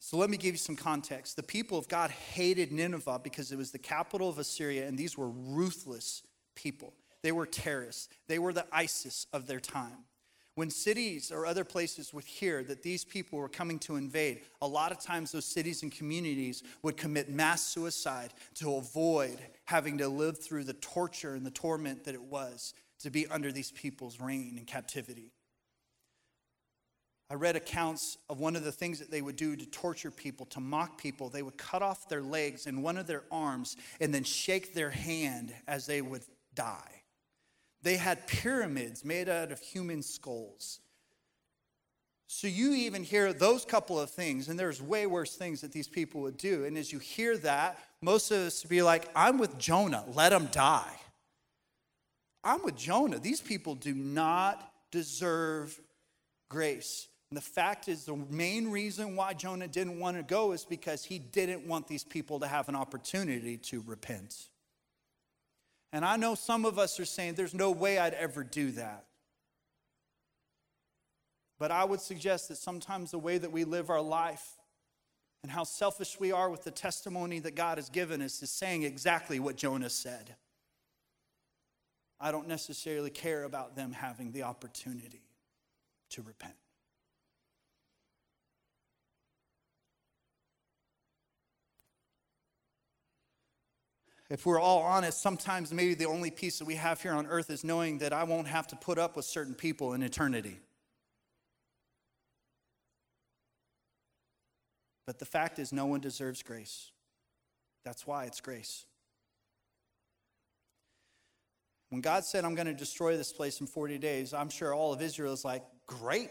[0.03, 1.35] So let me give you some context.
[1.35, 5.15] The people of God hated Nineveh because it was the capital of Assyria, and these
[5.15, 6.23] were ruthless
[6.55, 6.95] people.
[7.21, 10.05] They were terrorists, they were the ISIS of their time.
[10.55, 14.67] When cities or other places would hear that these people were coming to invade, a
[14.67, 20.07] lot of times those cities and communities would commit mass suicide to avoid having to
[20.07, 24.19] live through the torture and the torment that it was to be under these people's
[24.19, 25.31] reign and captivity.
[27.31, 30.45] I read accounts of one of the things that they would do to torture people,
[30.47, 31.29] to mock people.
[31.29, 34.89] They would cut off their legs and one of their arms and then shake their
[34.89, 36.23] hand as they would
[36.55, 37.03] die.
[37.83, 40.81] They had pyramids made out of human skulls.
[42.27, 45.87] So you even hear those couple of things, and there's way worse things that these
[45.87, 46.65] people would do.
[46.65, 50.33] And as you hear that, most of us would be like, I'm with Jonah, let
[50.33, 50.97] him die.
[52.43, 53.19] I'm with Jonah.
[53.19, 55.79] These people do not deserve
[56.49, 57.07] grace.
[57.31, 61.05] And the fact is, the main reason why Jonah didn't want to go is because
[61.05, 64.49] he didn't want these people to have an opportunity to repent.
[65.93, 69.05] And I know some of us are saying, there's no way I'd ever do that.
[71.57, 74.57] But I would suggest that sometimes the way that we live our life
[75.41, 78.83] and how selfish we are with the testimony that God has given us is saying
[78.83, 80.35] exactly what Jonah said.
[82.19, 85.23] I don't necessarily care about them having the opportunity
[86.09, 86.55] to repent.
[94.31, 97.49] If we're all honest, sometimes maybe the only peace that we have here on earth
[97.49, 100.57] is knowing that I won't have to put up with certain people in eternity.
[105.05, 106.91] But the fact is, no one deserves grace.
[107.83, 108.85] That's why it's grace.
[111.89, 114.93] When God said, I'm going to destroy this place in 40 days, I'm sure all
[114.93, 116.29] of Israel is like, great.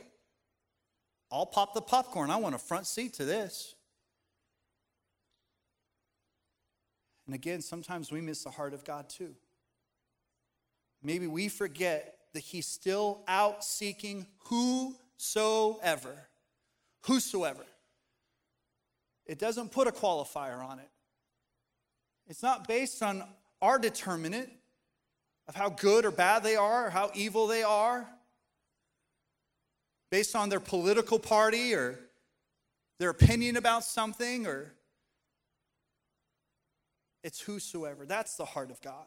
[1.30, 2.30] I'll pop the popcorn.
[2.30, 3.74] I want a front seat to this.
[7.30, 9.36] And again, sometimes we miss the heart of God too.
[11.00, 16.26] Maybe we forget that He's still out seeking whosoever.
[17.06, 17.64] Whosoever.
[19.26, 20.88] It doesn't put a qualifier on it.
[22.26, 23.22] It's not based on
[23.62, 24.50] our determinant
[25.46, 28.08] of how good or bad they are or how evil they are,
[30.10, 31.96] based on their political party or
[32.98, 34.72] their opinion about something or
[37.22, 38.06] it's whosoever.
[38.06, 39.06] That's the heart of God.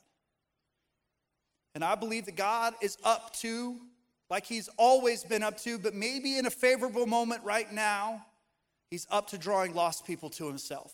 [1.76, 3.78] And I believe that God is up to,
[4.30, 8.26] like He's always been up to, but maybe in a favorable moment right now,
[8.91, 10.93] He's up to drawing lost people to Himself.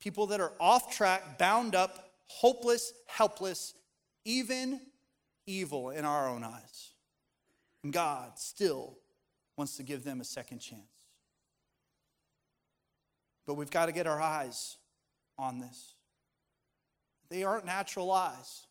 [0.00, 3.74] People that are off track, bound up, hopeless, helpless,
[4.24, 4.80] even
[5.46, 6.92] evil in our own eyes.
[7.84, 8.98] And God still
[9.56, 10.82] wants to give them a second chance.
[13.46, 14.76] But we've got to get our eyes
[15.38, 15.94] on this.
[17.28, 18.66] They aren't natural eyes,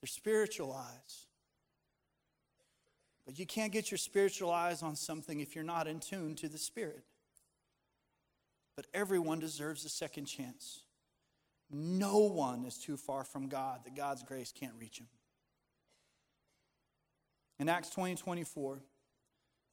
[0.00, 1.26] they're spiritual eyes.
[3.26, 6.48] But you can't get your spiritual eyes on something if you're not in tune to
[6.48, 7.04] the Spirit.
[8.76, 10.82] But everyone deserves a second chance.
[11.70, 15.06] No one is too far from God that God's grace can't reach him.
[17.58, 18.80] In Acts 20 24,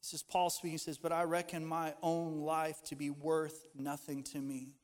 [0.02, 0.72] this is Paul speaking.
[0.72, 4.76] He says, But I reckon my own life to be worth nothing to me.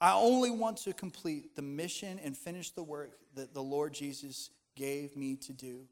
[0.00, 4.50] I only want to complete the mission and finish the work that the Lord Jesus
[4.74, 5.86] gave me to do,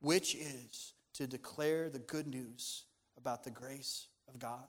[0.00, 2.84] which is to declare the good news
[3.18, 4.66] about the grace of God.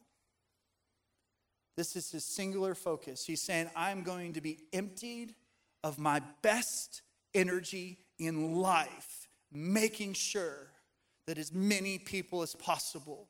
[1.78, 3.26] This is his singular focus.
[3.26, 5.36] He's saying, I'm going to be emptied
[5.84, 7.02] of my best
[7.34, 10.68] energy in life, making sure
[11.28, 13.30] that as many people as possible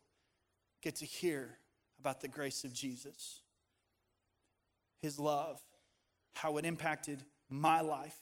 [0.82, 1.58] get to hear
[2.00, 3.41] about the grace of Jesus,
[5.02, 5.60] his love,
[6.34, 8.18] how it impacted my life.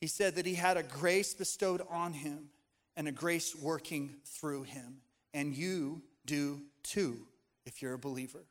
[0.00, 2.50] He said that he had a grace bestowed on him
[2.96, 4.98] and a grace working through him,
[5.32, 7.26] and you do too
[7.64, 8.44] if you're a believer.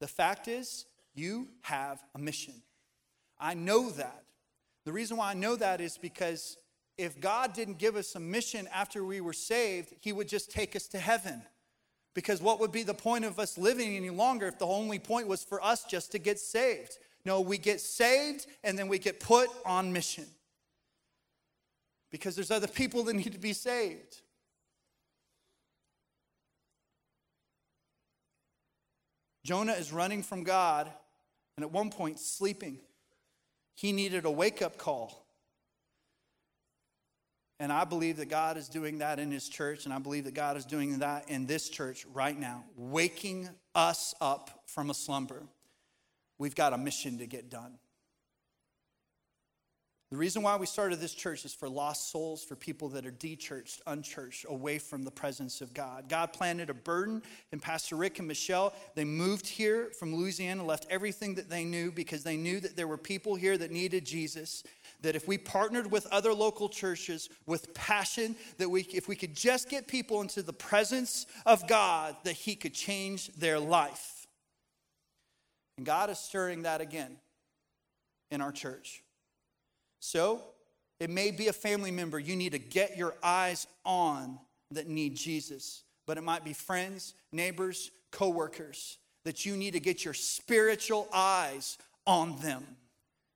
[0.00, 2.54] The fact is, you have a mission.
[3.38, 4.24] I know that.
[4.84, 6.56] The reason why I know that is because
[6.98, 10.76] if God didn't give us a mission after we were saved, He would just take
[10.76, 11.42] us to heaven.
[12.14, 15.28] Because what would be the point of us living any longer if the only point
[15.28, 16.98] was for us just to get saved?
[17.24, 20.26] No, we get saved and then we get put on mission.
[22.10, 24.20] Because there's other people that need to be saved.
[29.44, 30.90] Jonah is running from God
[31.56, 32.78] and at one point sleeping.
[33.74, 35.21] He needed a wake up call.
[37.62, 40.34] And I believe that God is doing that in His church, and I believe that
[40.34, 45.44] God is doing that in this church right now, waking us up from a slumber.
[46.38, 47.78] We've got a mission to get done.
[50.12, 53.10] The reason why we started this church is for lost souls, for people that are
[53.10, 56.06] de-churched, unchurched, away from the presence of God.
[56.10, 58.74] God planted a burden in Pastor Rick and Michelle.
[58.94, 62.86] They moved here from Louisiana, left everything that they knew because they knew that there
[62.86, 64.64] were people here that needed Jesus.
[65.00, 69.34] That if we partnered with other local churches with passion, that we, if we could
[69.34, 74.26] just get people into the presence of God, that He could change their life.
[75.78, 77.16] And God is stirring that again
[78.30, 79.01] in our church.
[80.04, 80.42] So,
[80.98, 84.36] it may be a family member you need to get your eyes on
[84.72, 90.04] that need Jesus, but it might be friends, neighbors, coworkers that you need to get
[90.04, 92.66] your spiritual eyes on them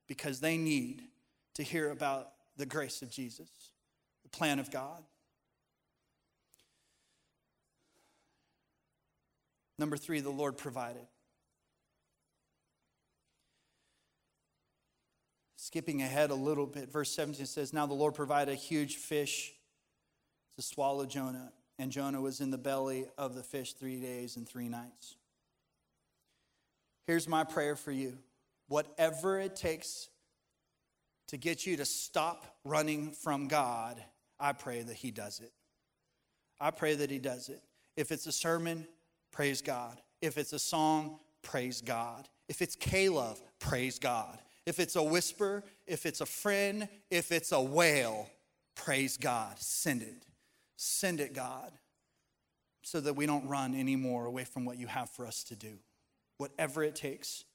[0.09, 1.03] because they need
[1.55, 3.47] to hear about the grace of Jesus,
[4.23, 5.01] the plan of God.
[9.79, 11.07] Number three, the Lord provided.
[15.67, 19.51] Skipping ahead a little bit, verse 17 says, Now the Lord provided a huge fish
[20.55, 24.47] to swallow Jonah, and Jonah was in the belly of the fish three days and
[24.47, 25.17] three nights.
[27.05, 28.17] Here's my prayer for you
[28.69, 30.07] whatever it takes
[31.27, 34.01] to get you to stop running from God,
[34.39, 35.51] I pray that He does it.
[36.61, 37.61] I pray that He does it.
[37.97, 38.87] If it's a sermon,
[39.33, 39.99] praise God.
[40.21, 42.29] If it's a song, praise God.
[42.47, 44.39] If it's Caleb, praise God.
[44.67, 48.29] If it's a whisper, if it's a friend, if it's a wail,
[48.75, 49.57] praise God.
[49.59, 50.25] Send it.
[50.75, 51.71] Send it, God,
[52.83, 55.79] so that we don't run anymore away from what you have for us to do,
[56.37, 57.45] whatever it takes.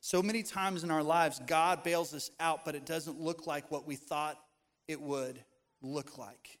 [0.00, 3.70] So many times in our lives, God bails us out, but it doesn't look like
[3.70, 4.38] what we thought
[4.86, 5.42] it would
[5.82, 6.58] look like.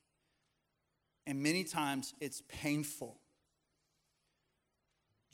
[1.26, 3.18] and many times it's painful.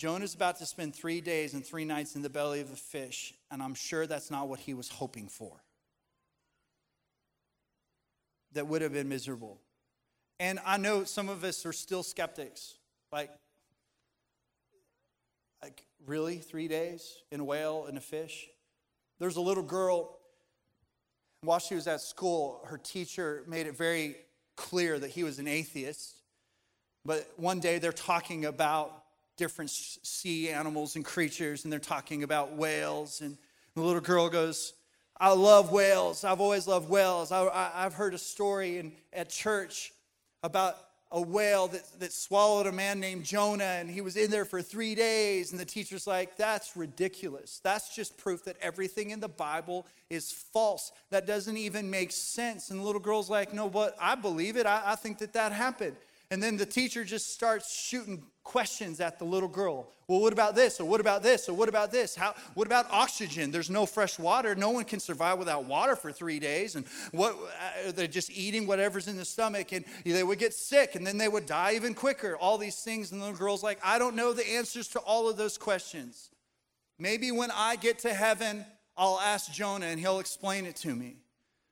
[0.01, 3.35] Jonah's about to spend three days and three nights in the belly of a fish,
[3.51, 5.63] and I'm sure that's not what he was hoping for.
[8.53, 9.61] That would have been miserable.
[10.39, 12.77] And I know some of us are still skeptics.
[13.13, 13.29] Like,
[15.63, 16.39] like really?
[16.39, 18.49] Three days in a whale and a fish?
[19.19, 20.17] There's a little girl,
[21.43, 24.17] while she was at school, her teacher made it very
[24.57, 26.23] clear that he was an atheist.
[27.05, 29.05] But one day they're talking about
[29.41, 33.23] different sea animals and creatures, and they're talking about whales.
[33.23, 33.39] And
[33.75, 34.75] the little girl goes,
[35.19, 36.25] I love whales.
[36.25, 37.33] I've always loved whales.
[37.33, 39.93] I, have heard a story in, at church
[40.43, 40.77] about
[41.11, 44.61] a whale that, that swallowed a man named Jonah, and he was in there for
[44.61, 45.53] three days.
[45.53, 47.63] And the teacher's like, That's ridiculous.
[47.65, 50.93] That's just proof that everything in the Bible is false.
[51.09, 52.71] That doesn't even make sense.
[52.71, 54.67] And the little girl's like, No, but I believe it.
[54.67, 55.97] I, I think that that happened.
[56.33, 59.89] And then the teacher just starts shooting questions at the little girl.
[60.07, 60.81] Well, what about this?
[60.81, 61.49] Or what about this?
[61.49, 62.15] Or what about this?
[62.15, 63.51] How, what about oxygen?
[63.51, 64.55] There's no fresh water.
[64.55, 66.77] No one can survive without water for three days.
[66.77, 69.73] And what, uh, they're just eating whatever's in the stomach.
[69.73, 72.37] And they would get sick and then they would die even quicker.
[72.37, 73.11] All these things.
[73.11, 76.31] And the girl's like, I don't know the answers to all of those questions.
[76.97, 78.65] Maybe when I get to heaven,
[78.97, 81.17] I'll ask Jonah and he'll explain it to me.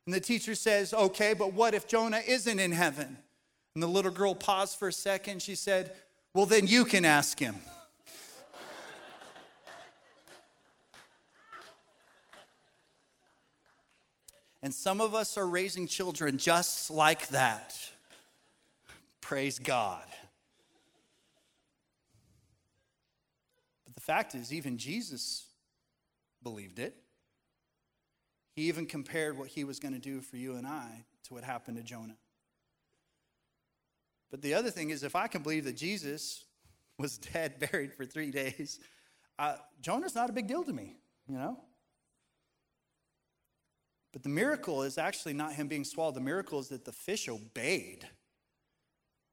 [0.06, 3.18] And the teacher says, Okay, but what if Jonah isn't in heaven?
[3.78, 5.40] And the little girl paused for a second.
[5.40, 5.92] She said,
[6.34, 7.54] Well, then you can ask him.
[14.64, 17.78] and some of us are raising children just like that.
[19.20, 20.02] Praise God.
[23.84, 25.46] But the fact is, even Jesus
[26.42, 26.96] believed it.
[28.56, 31.44] He even compared what he was going to do for you and I to what
[31.44, 32.16] happened to Jonah.
[34.30, 36.44] But the other thing is, if I can believe that Jesus
[36.98, 38.78] was dead, buried for three days,
[39.80, 40.96] Jonah's not a big deal to me,
[41.28, 41.58] you know?
[44.12, 46.14] But the miracle is actually not him being swallowed.
[46.14, 48.08] The miracle is that the fish obeyed.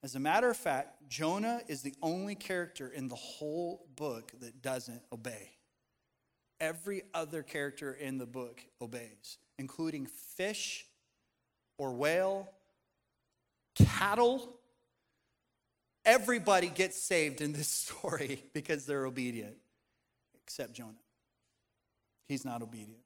[0.04, 4.62] As a matter of fact, Jonah is the only character in the whole book that
[4.62, 5.52] doesn't obey.
[6.60, 10.86] Every other character in the book obeys, including fish
[11.78, 12.50] or whale,
[13.76, 14.60] cattle,
[16.06, 17.68] Everybody gets saved in this
[18.00, 19.56] story because they're obedient,
[20.44, 20.94] except Jonah.
[22.28, 23.02] He's not obedient.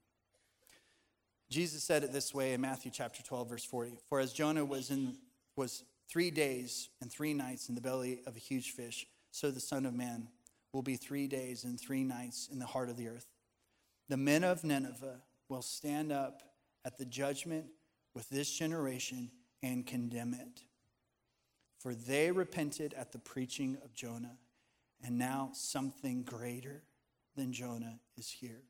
[1.49, 3.93] Jesus said it this way in Matthew chapter 12, verse 40.
[4.07, 5.17] For as Jonah was in
[5.55, 9.59] was three days and three nights in the belly of a huge fish, so the
[9.59, 10.27] Son of Man
[10.73, 13.27] will be three days and three nights in the heart of the earth.
[14.07, 16.43] The men of Nineveh will stand up
[16.85, 17.65] at the judgment
[18.13, 19.31] with this generation
[19.61, 20.63] and condemn it
[21.79, 24.37] for they repented at the preaching of Jonah,
[25.03, 26.83] and now something greater
[27.35, 28.61] than Jonah is here.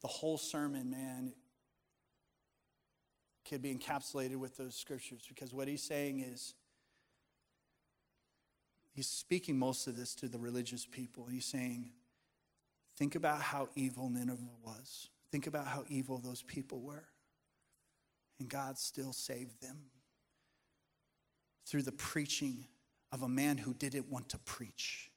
[0.00, 1.32] The whole sermon, man,
[3.46, 6.54] could be encapsulated with those scriptures because what he's saying is
[8.92, 11.26] he's speaking most of this to the religious people.
[11.26, 11.90] He's saying,
[12.96, 15.08] think about how evil Nineveh was.
[15.30, 17.04] Think about how evil those people were.
[18.38, 19.78] And God still saved them
[21.68, 22.66] through the preaching
[23.12, 25.10] of a man who didn't want to preach.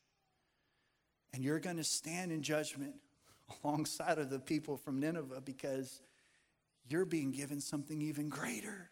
[1.34, 2.96] And you're going to stand in judgment
[3.64, 6.02] alongside of the people from Nineveh because
[6.90, 8.90] you're being given something even greater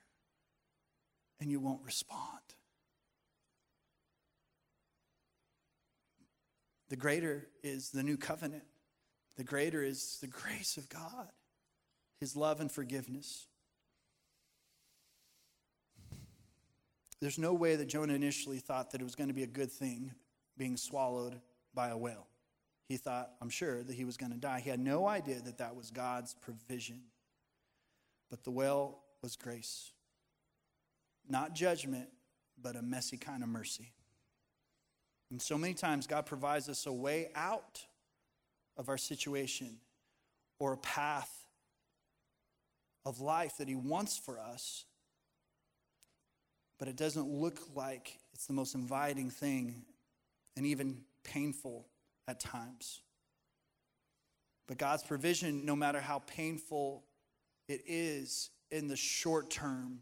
[1.42, 2.40] and you won't respond.
[6.88, 8.64] The greater is the new covenant.
[9.36, 11.28] The greater is the grace of God,
[12.20, 13.49] His love and forgiveness.
[17.22, 19.72] There's no way that Jonah initially thought that it was going to be a good
[19.72, 20.14] thing
[20.58, 21.40] being swallowed
[21.74, 22.28] by a whale.
[22.88, 24.62] He thought, I'm sure, that he was going to die.
[24.62, 27.02] He had no idea that that was God's provision.
[28.30, 29.92] But the whale was grace.
[31.28, 32.10] Not judgment,
[32.62, 33.92] but a messy kind of mercy.
[35.30, 37.86] And so many times, God provides us a way out
[38.78, 39.78] of our situation
[40.58, 41.32] or a path
[43.06, 44.86] of life that He wants for us
[46.80, 49.84] but it doesn't look like it's the most inviting thing
[50.56, 51.86] and even painful
[52.28, 53.02] at times.
[54.68, 57.04] But God's provision, no matter how painful
[57.68, 60.00] it is in the short term,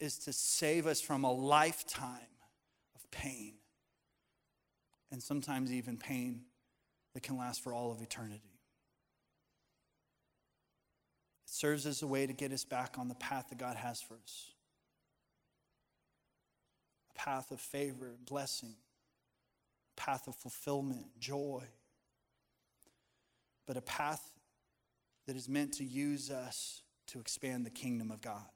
[0.00, 2.18] is to save us from a lifetime
[2.96, 3.54] of pain.
[5.12, 6.42] And sometimes even pain
[7.14, 8.60] that can last for all of eternity.
[11.44, 14.00] It serves as a way to get us back on the path that God has
[14.00, 14.52] for us.
[17.24, 18.74] Path of favor, and blessing,
[19.94, 21.62] path of fulfillment, joy,
[23.66, 24.30] but a path
[25.26, 28.46] that is meant to use us to expand the kingdom of God.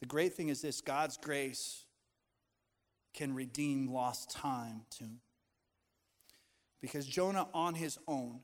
[0.00, 1.84] The great thing is this God's grace
[3.12, 5.18] can redeem lost time too.
[6.80, 8.40] Because Jonah, on his own,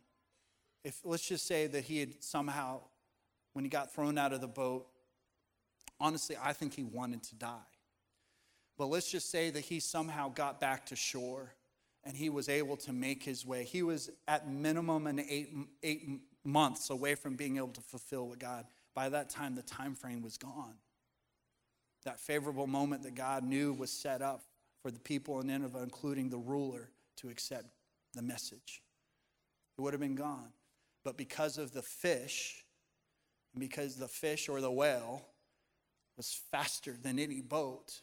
[0.82, 2.80] if let's just say that he had somehow,
[3.54, 4.86] when he got thrown out of the boat,
[6.04, 7.70] honestly, I think he wanted to die.
[8.76, 11.54] But let's just say that he somehow got back to shore
[12.04, 13.64] and he was able to make his way.
[13.64, 15.48] He was at minimum an eight,
[15.82, 16.06] eight
[16.44, 18.66] months away from being able to fulfill what God.
[18.94, 20.74] By that time, the time frame was gone.
[22.04, 24.42] That favorable moment that God knew was set up
[24.82, 27.64] for the people in Nineveh, including the ruler, to accept
[28.12, 28.82] the message.
[29.78, 30.52] It would have been gone.
[31.02, 32.62] But because of the fish,
[33.56, 35.22] because the fish or the whale
[36.16, 38.00] was faster than any boat,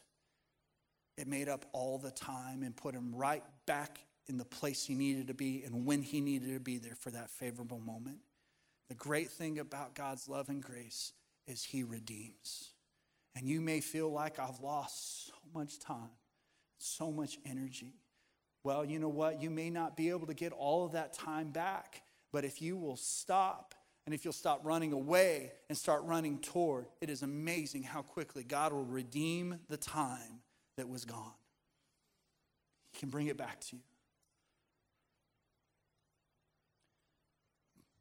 [1.18, 4.96] it made up all the time and put him right back in the place he
[4.96, 8.18] needed to be and when he needed to be there for that favorable moment.
[8.90, 11.14] The great thing about God's love and grace
[11.48, 12.72] is he redeems.
[13.36, 16.10] And you may feel like I've lost so much time,
[16.78, 17.94] so much energy.
[18.64, 19.42] Well, you know what?
[19.42, 22.78] You may not be able to get all of that time back, but if you
[22.78, 23.74] will stop
[24.12, 28.44] and if you'll stop running away and start running toward, it is amazing how quickly
[28.44, 30.42] God will redeem the time
[30.76, 31.32] that was gone.
[32.92, 33.82] He can bring it back to you.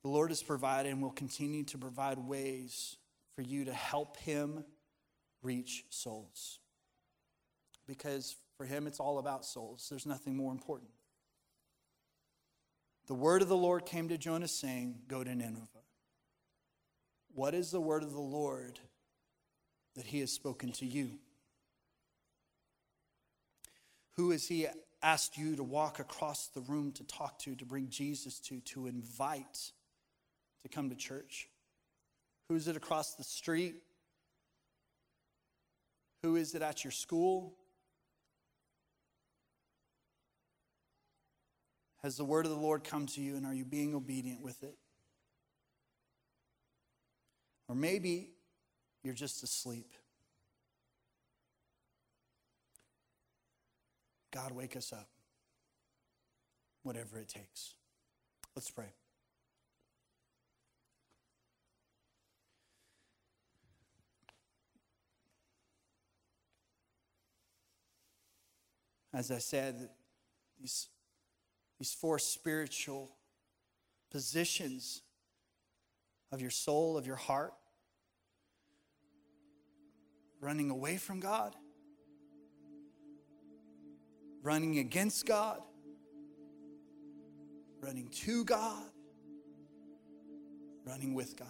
[0.02, 2.96] The Lord has provided and will continue to provide ways
[3.36, 4.64] for you to help Him
[5.44, 6.58] reach souls.
[7.86, 10.90] Because for Him, it's all about souls, there's nothing more important.
[13.06, 15.79] The word of the Lord came to Jonah saying, Go to Nineveh.
[17.34, 18.78] What is the word of the Lord
[19.96, 21.18] that He has spoken to you?
[24.16, 24.66] Who has He
[25.02, 28.86] asked you to walk across the room to talk to, to bring Jesus to, to
[28.86, 29.72] invite
[30.62, 31.48] to come to church?
[32.48, 33.76] Who is it across the street?
[36.22, 37.54] Who is it at your school?
[42.02, 44.62] Has the word of the Lord come to you and are you being obedient with
[44.62, 44.74] it?
[47.70, 48.30] Or maybe
[49.04, 49.94] you're just asleep.
[54.32, 55.08] God, wake us up,
[56.82, 57.74] whatever it takes.
[58.56, 58.86] Let's pray.
[69.14, 69.90] As I said,
[70.60, 70.88] these,
[71.78, 73.12] these four spiritual
[74.10, 75.02] positions
[76.32, 77.54] of your soul, of your heart,
[80.40, 81.54] running away from God
[84.42, 85.60] running against God,
[87.80, 88.84] running to God,
[90.84, 91.48] running with God.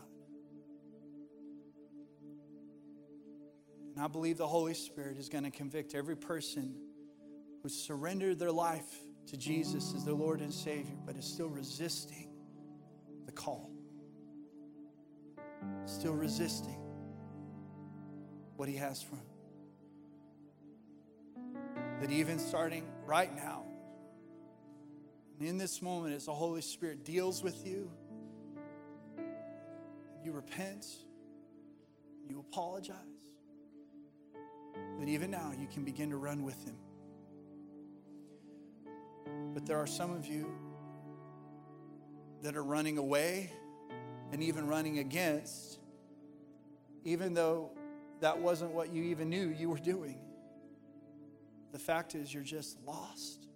[3.95, 6.75] And I believe the Holy Spirit is going to convict every person
[7.63, 12.29] who surrendered their life to Jesus as their Lord and Savior, but is still resisting
[13.27, 13.71] the call,
[15.85, 16.90] still resisting
[18.61, 19.25] what He has for them
[22.03, 23.63] that even starting right now,
[25.41, 27.91] in this moment, as the Holy Spirit deals with you,
[30.23, 30.87] you repent,
[32.29, 32.97] you apologize,
[34.99, 36.77] that even now you can begin to run with Him.
[39.55, 40.53] But there are some of you
[42.43, 43.53] that are running away
[44.33, 45.79] and even running against,
[47.05, 47.73] even though
[48.21, 50.19] that wasn't what you even knew you were doing.
[51.73, 53.47] The fact is, you're just lost.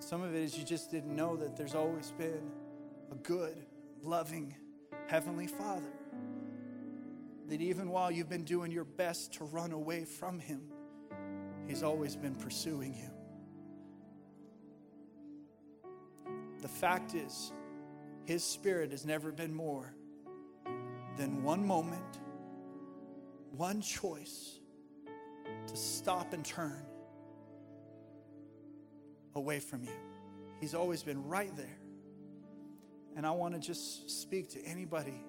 [0.00, 2.50] Some of it is you just didn't know that there's always been
[3.12, 3.56] a good,
[4.02, 4.54] loving
[5.06, 5.92] Heavenly Father.
[7.48, 10.62] That even while you've been doing your best to run away from Him,
[11.68, 13.10] He's always been pursuing you.
[16.62, 17.52] The fact is,
[18.30, 19.92] His Spirit has never been more
[21.16, 22.20] than one moment
[23.56, 24.60] one choice
[25.66, 26.80] to stop and turn
[29.34, 29.96] away from you.
[30.60, 31.80] He's always been right there.
[33.16, 35.24] And I want to just speak to anybody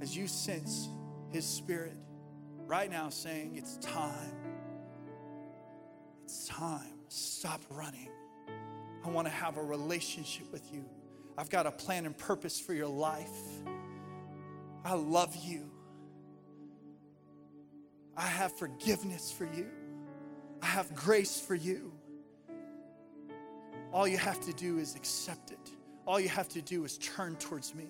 [0.00, 0.88] as you sense
[1.28, 1.98] His Spirit
[2.64, 4.32] right now saying, It's time.
[6.24, 7.00] It's time.
[7.08, 8.08] Stop running.
[9.04, 10.86] I want to have a relationship with you.
[11.38, 13.30] I've got a plan and purpose for your life.
[14.84, 15.70] I love you.
[18.16, 19.68] I have forgiveness for you.
[20.60, 21.92] I have grace for you.
[23.92, 25.70] All you have to do is accept it.
[26.08, 27.86] All you have to do is turn towards me.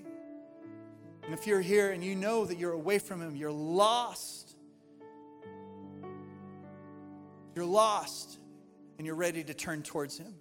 [1.24, 4.57] And if you're here and you know that you're away from Him, you're lost.
[7.55, 8.40] You're lost
[8.99, 10.34] and you're ready to turn towards Him.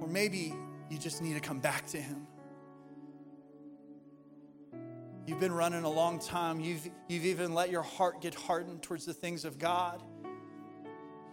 [0.00, 0.54] Or maybe
[0.90, 2.26] you just need to come back to Him.
[5.26, 6.60] You've been running a long time.
[6.60, 10.02] You've, you've even let your heart get hardened towards the things of God.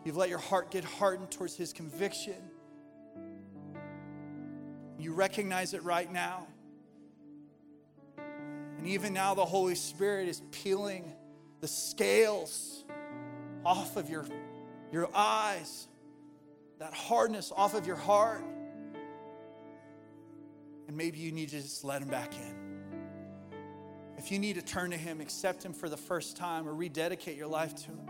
[0.06, 2.50] You've let your heart get hardened towards His conviction.
[4.98, 6.48] You recognize it right now.
[8.78, 11.14] And even now, the Holy Spirit is peeling
[11.60, 12.84] the scales
[13.64, 14.26] off of your,
[14.92, 15.88] your eyes,
[16.80, 18.44] that hardness off of your heart.
[20.92, 22.54] And maybe you need to just let Him back in.
[24.18, 27.38] If you need to turn to Him, accept Him for the first time, or rededicate
[27.38, 28.10] your life to Him,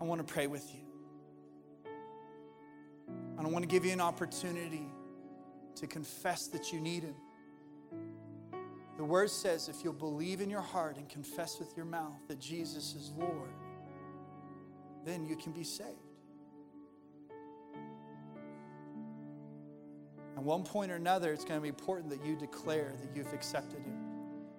[0.00, 0.80] I want to pray with you.
[3.36, 4.86] And I want to give you an opportunity
[5.74, 7.16] to confess that you need Him.
[8.96, 12.40] The Word says if you'll believe in your heart and confess with your mouth that
[12.40, 13.52] Jesus is Lord,
[15.04, 16.07] then you can be saved.
[20.38, 23.32] At one point or another, it's going to be important that you declare that you've
[23.32, 23.98] accepted Him.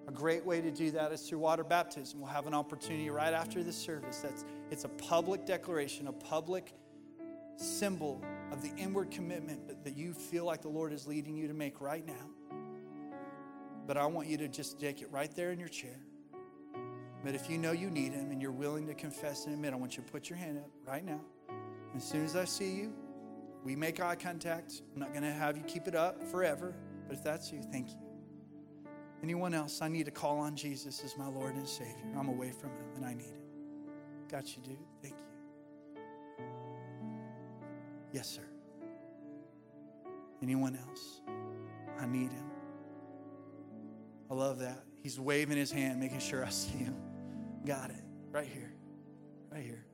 [0.10, 2.20] A great way to do that is through water baptism.
[2.20, 4.18] We'll have an opportunity right after this service.
[4.18, 6.74] That's it's a public declaration, a public
[7.56, 8.22] symbol
[8.52, 11.80] of the inward commitment that you feel like the Lord is leading you to make
[11.80, 12.58] right now.
[13.88, 15.96] But I want you to just take it right there in your chair.
[17.24, 19.78] But if you know you need Him and you're willing to confess and admit, I
[19.78, 21.22] want you to put your hand up right now.
[21.96, 22.94] As soon as I see you,
[23.64, 24.82] we make eye contact.
[24.94, 26.76] I'm not going to have you keep it up forever,
[27.08, 27.98] but if that's you, thank you.
[29.22, 29.82] Anyone else?
[29.82, 32.14] I need to call on Jesus as my Lord and Savior.
[32.18, 33.42] I'm away from Him and I need Him.
[34.30, 34.78] Got you, dude.
[35.02, 36.04] Thank you.
[38.14, 38.46] Yes, sir.
[40.42, 41.22] Anyone else?
[42.00, 42.50] I need Him.
[44.32, 44.84] I love that.
[45.02, 46.96] He's waving his hand, making sure I see him.
[47.66, 48.04] Got it.
[48.32, 48.72] Right here.
[49.52, 49.86] Right here.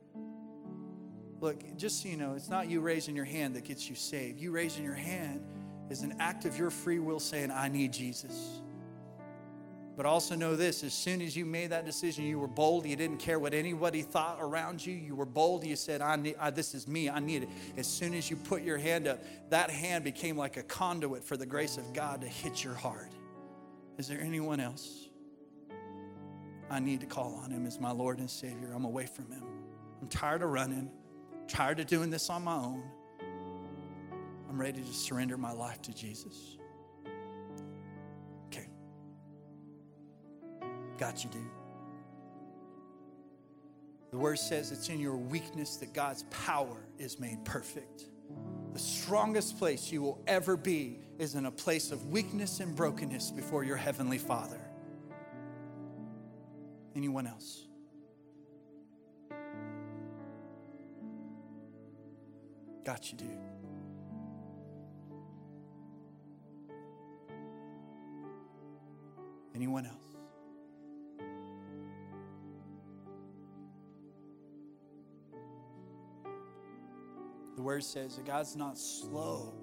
[1.41, 4.39] Look, just so you know, it's not you raising your hand that gets you saved.
[4.39, 5.43] You raising your hand
[5.89, 8.61] is an act of your free will saying, I need Jesus.
[9.95, 12.85] But also know this as soon as you made that decision, you were bold.
[12.85, 14.93] You didn't care what anybody thought around you.
[14.93, 15.65] You were bold.
[15.65, 17.09] You said, I need, I, This is me.
[17.09, 17.49] I need it.
[17.77, 21.37] As soon as you put your hand up, that hand became like a conduit for
[21.37, 23.11] the grace of God to hit your heart.
[23.97, 25.07] Is there anyone else?
[26.69, 28.73] I need to call on him as my Lord and Savior.
[28.75, 29.43] I'm away from him.
[30.01, 30.89] I'm tired of running,
[31.47, 32.83] tired of doing this on my own.
[34.49, 36.57] I'm ready to surrender my life to Jesus.
[38.47, 38.67] Okay.
[40.97, 41.41] Got you, dude.
[44.11, 48.05] The word says it's in your weakness that God's power is made perfect.
[48.71, 53.31] The strongest place you will ever be is in a place of weakness and brokenness
[53.31, 54.61] before your heavenly Father.
[56.95, 57.65] Anyone else?
[62.85, 63.29] Got you, dude.
[69.55, 69.95] Anyone else?
[77.55, 79.55] The word says that God's not slow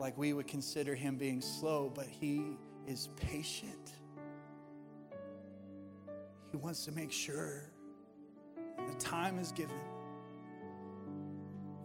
[0.00, 2.56] like we would consider him being slow, but he
[2.88, 3.92] is patient.
[6.50, 7.70] He wants to make sure
[8.88, 9.76] the time is given.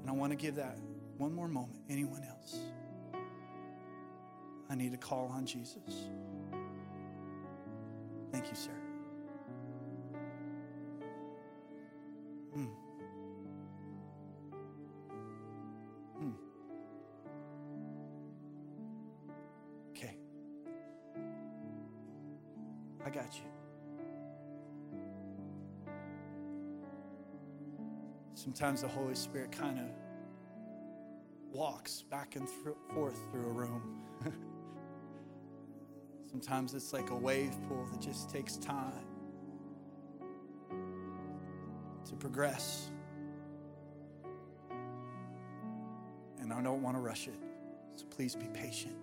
[0.09, 0.75] And I want to give that
[1.19, 1.83] one more moment.
[1.87, 2.57] Anyone else?
[4.67, 6.07] I need to call on Jesus.
[8.31, 8.78] Thank you, sir.
[28.59, 29.85] Sometimes the Holy Spirit kind of
[31.49, 34.01] walks back and th- forth through a room.
[36.29, 38.91] Sometimes it's like a wave pool that just takes time
[42.05, 42.91] to progress.
[46.41, 47.39] And I don't want to rush it.
[47.95, 48.97] So please be patient.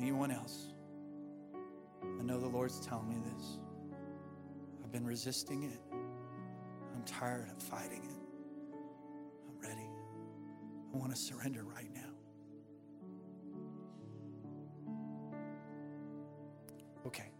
[0.00, 0.68] Anyone else?
[2.18, 3.58] I know the Lord's telling me this.
[4.92, 5.80] I've been resisting it.
[5.90, 8.76] I'm tired of fighting it.
[9.48, 9.88] I'm ready.
[10.92, 12.10] I want to surrender right now.
[17.06, 17.30] Okay.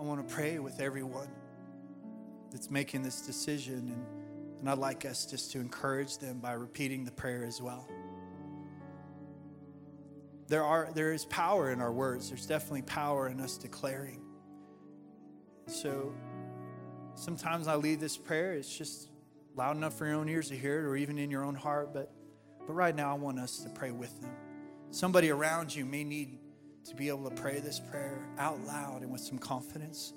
[0.00, 1.30] I want to pray with everyone
[2.50, 4.04] that's making this decision, and,
[4.58, 7.86] and I'd like us just to encourage them by repeating the prayer as well.
[10.52, 14.20] There, are, there is power in our words, there's definitely power in us declaring.
[15.66, 16.12] So
[17.14, 19.08] sometimes I lead this prayer, it's just
[19.56, 21.94] loud enough for your own ears to hear it, or even in your own heart,
[21.94, 22.12] but,
[22.66, 24.32] but right now I want us to pray with them.
[24.90, 26.38] Somebody around you may need
[26.84, 30.12] to be able to pray this prayer out loud and with some confidence.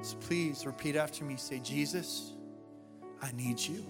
[0.00, 1.36] So please repeat after me.
[1.36, 2.32] Say, Jesus,
[3.20, 3.84] I need you.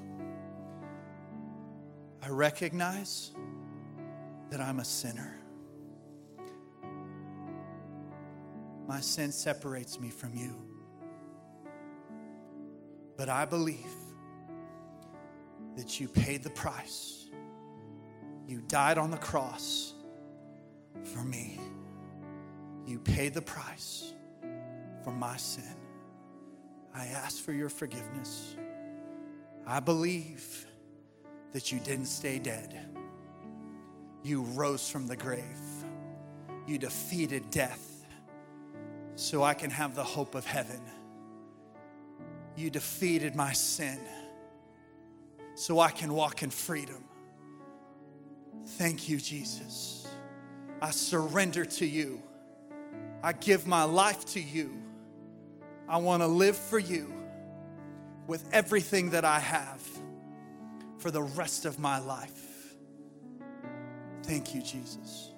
[2.25, 3.31] I recognize
[4.51, 5.36] that I'm a sinner.
[8.87, 10.55] My sin separates me from you.
[13.17, 13.91] But I believe
[15.77, 17.27] that you paid the price.
[18.47, 19.95] You died on the cross
[21.05, 21.59] for me.
[22.87, 24.13] You paid the price
[25.03, 25.77] for my sin.
[26.95, 28.57] I ask for your forgiveness.
[29.67, 30.67] I believe
[31.53, 32.79] that you didn't stay dead.
[34.23, 35.43] You rose from the grave.
[36.67, 37.96] You defeated death
[39.17, 40.81] so I can have the hope of heaven.
[42.55, 43.99] You defeated my sin
[45.55, 47.03] so I can walk in freedom.
[48.65, 50.07] Thank you, Jesus.
[50.81, 52.23] I surrender to you.
[53.23, 54.83] I give my life to you.
[55.89, 57.13] I want to live for you
[58.27, 59.83] with everything that I have
[60.99, 62.75] for the rest of my life.
[64.25, 65.31] Thank you, Jesus.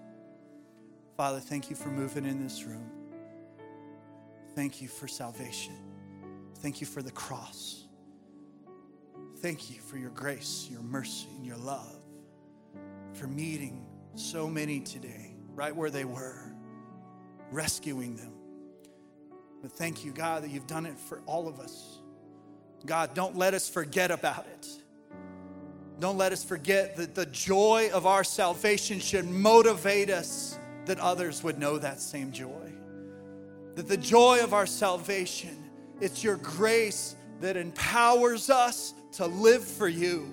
[1.17, 2.98] Father, thank you for moving in this room.
[4.59, 5.77] Thank you for salvation.
[6.57, 7.85] Thank you for the cross.
[9.37, 11.95] Thank you for your grace, your mercy, and your love,
[13.13, 13.87] for meeting
[14.17, 16.43] so many today, right where they were,
[17.53, 18.33] rescuing them.
[19.63, 22.01] But thank you, God, that you've done it for all of us.
[22.85, 24.67] God, don't let us forget about it.
[26.01, 31.45] Don't let us forget that the joy of our salvation should motivate us that others
[31.45, 32.68] would know that same joy.
[33.79, 35.57] That the joy of our salvation,
[36.01, 40.29] it's your grace that empowers us to live for you.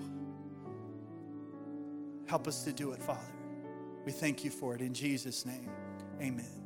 [2.26, 3.22] Help us to do it, Father.
[4.04, 5.70] We thank you for it in Jesus' name.
[6.20, 6.65] Amen.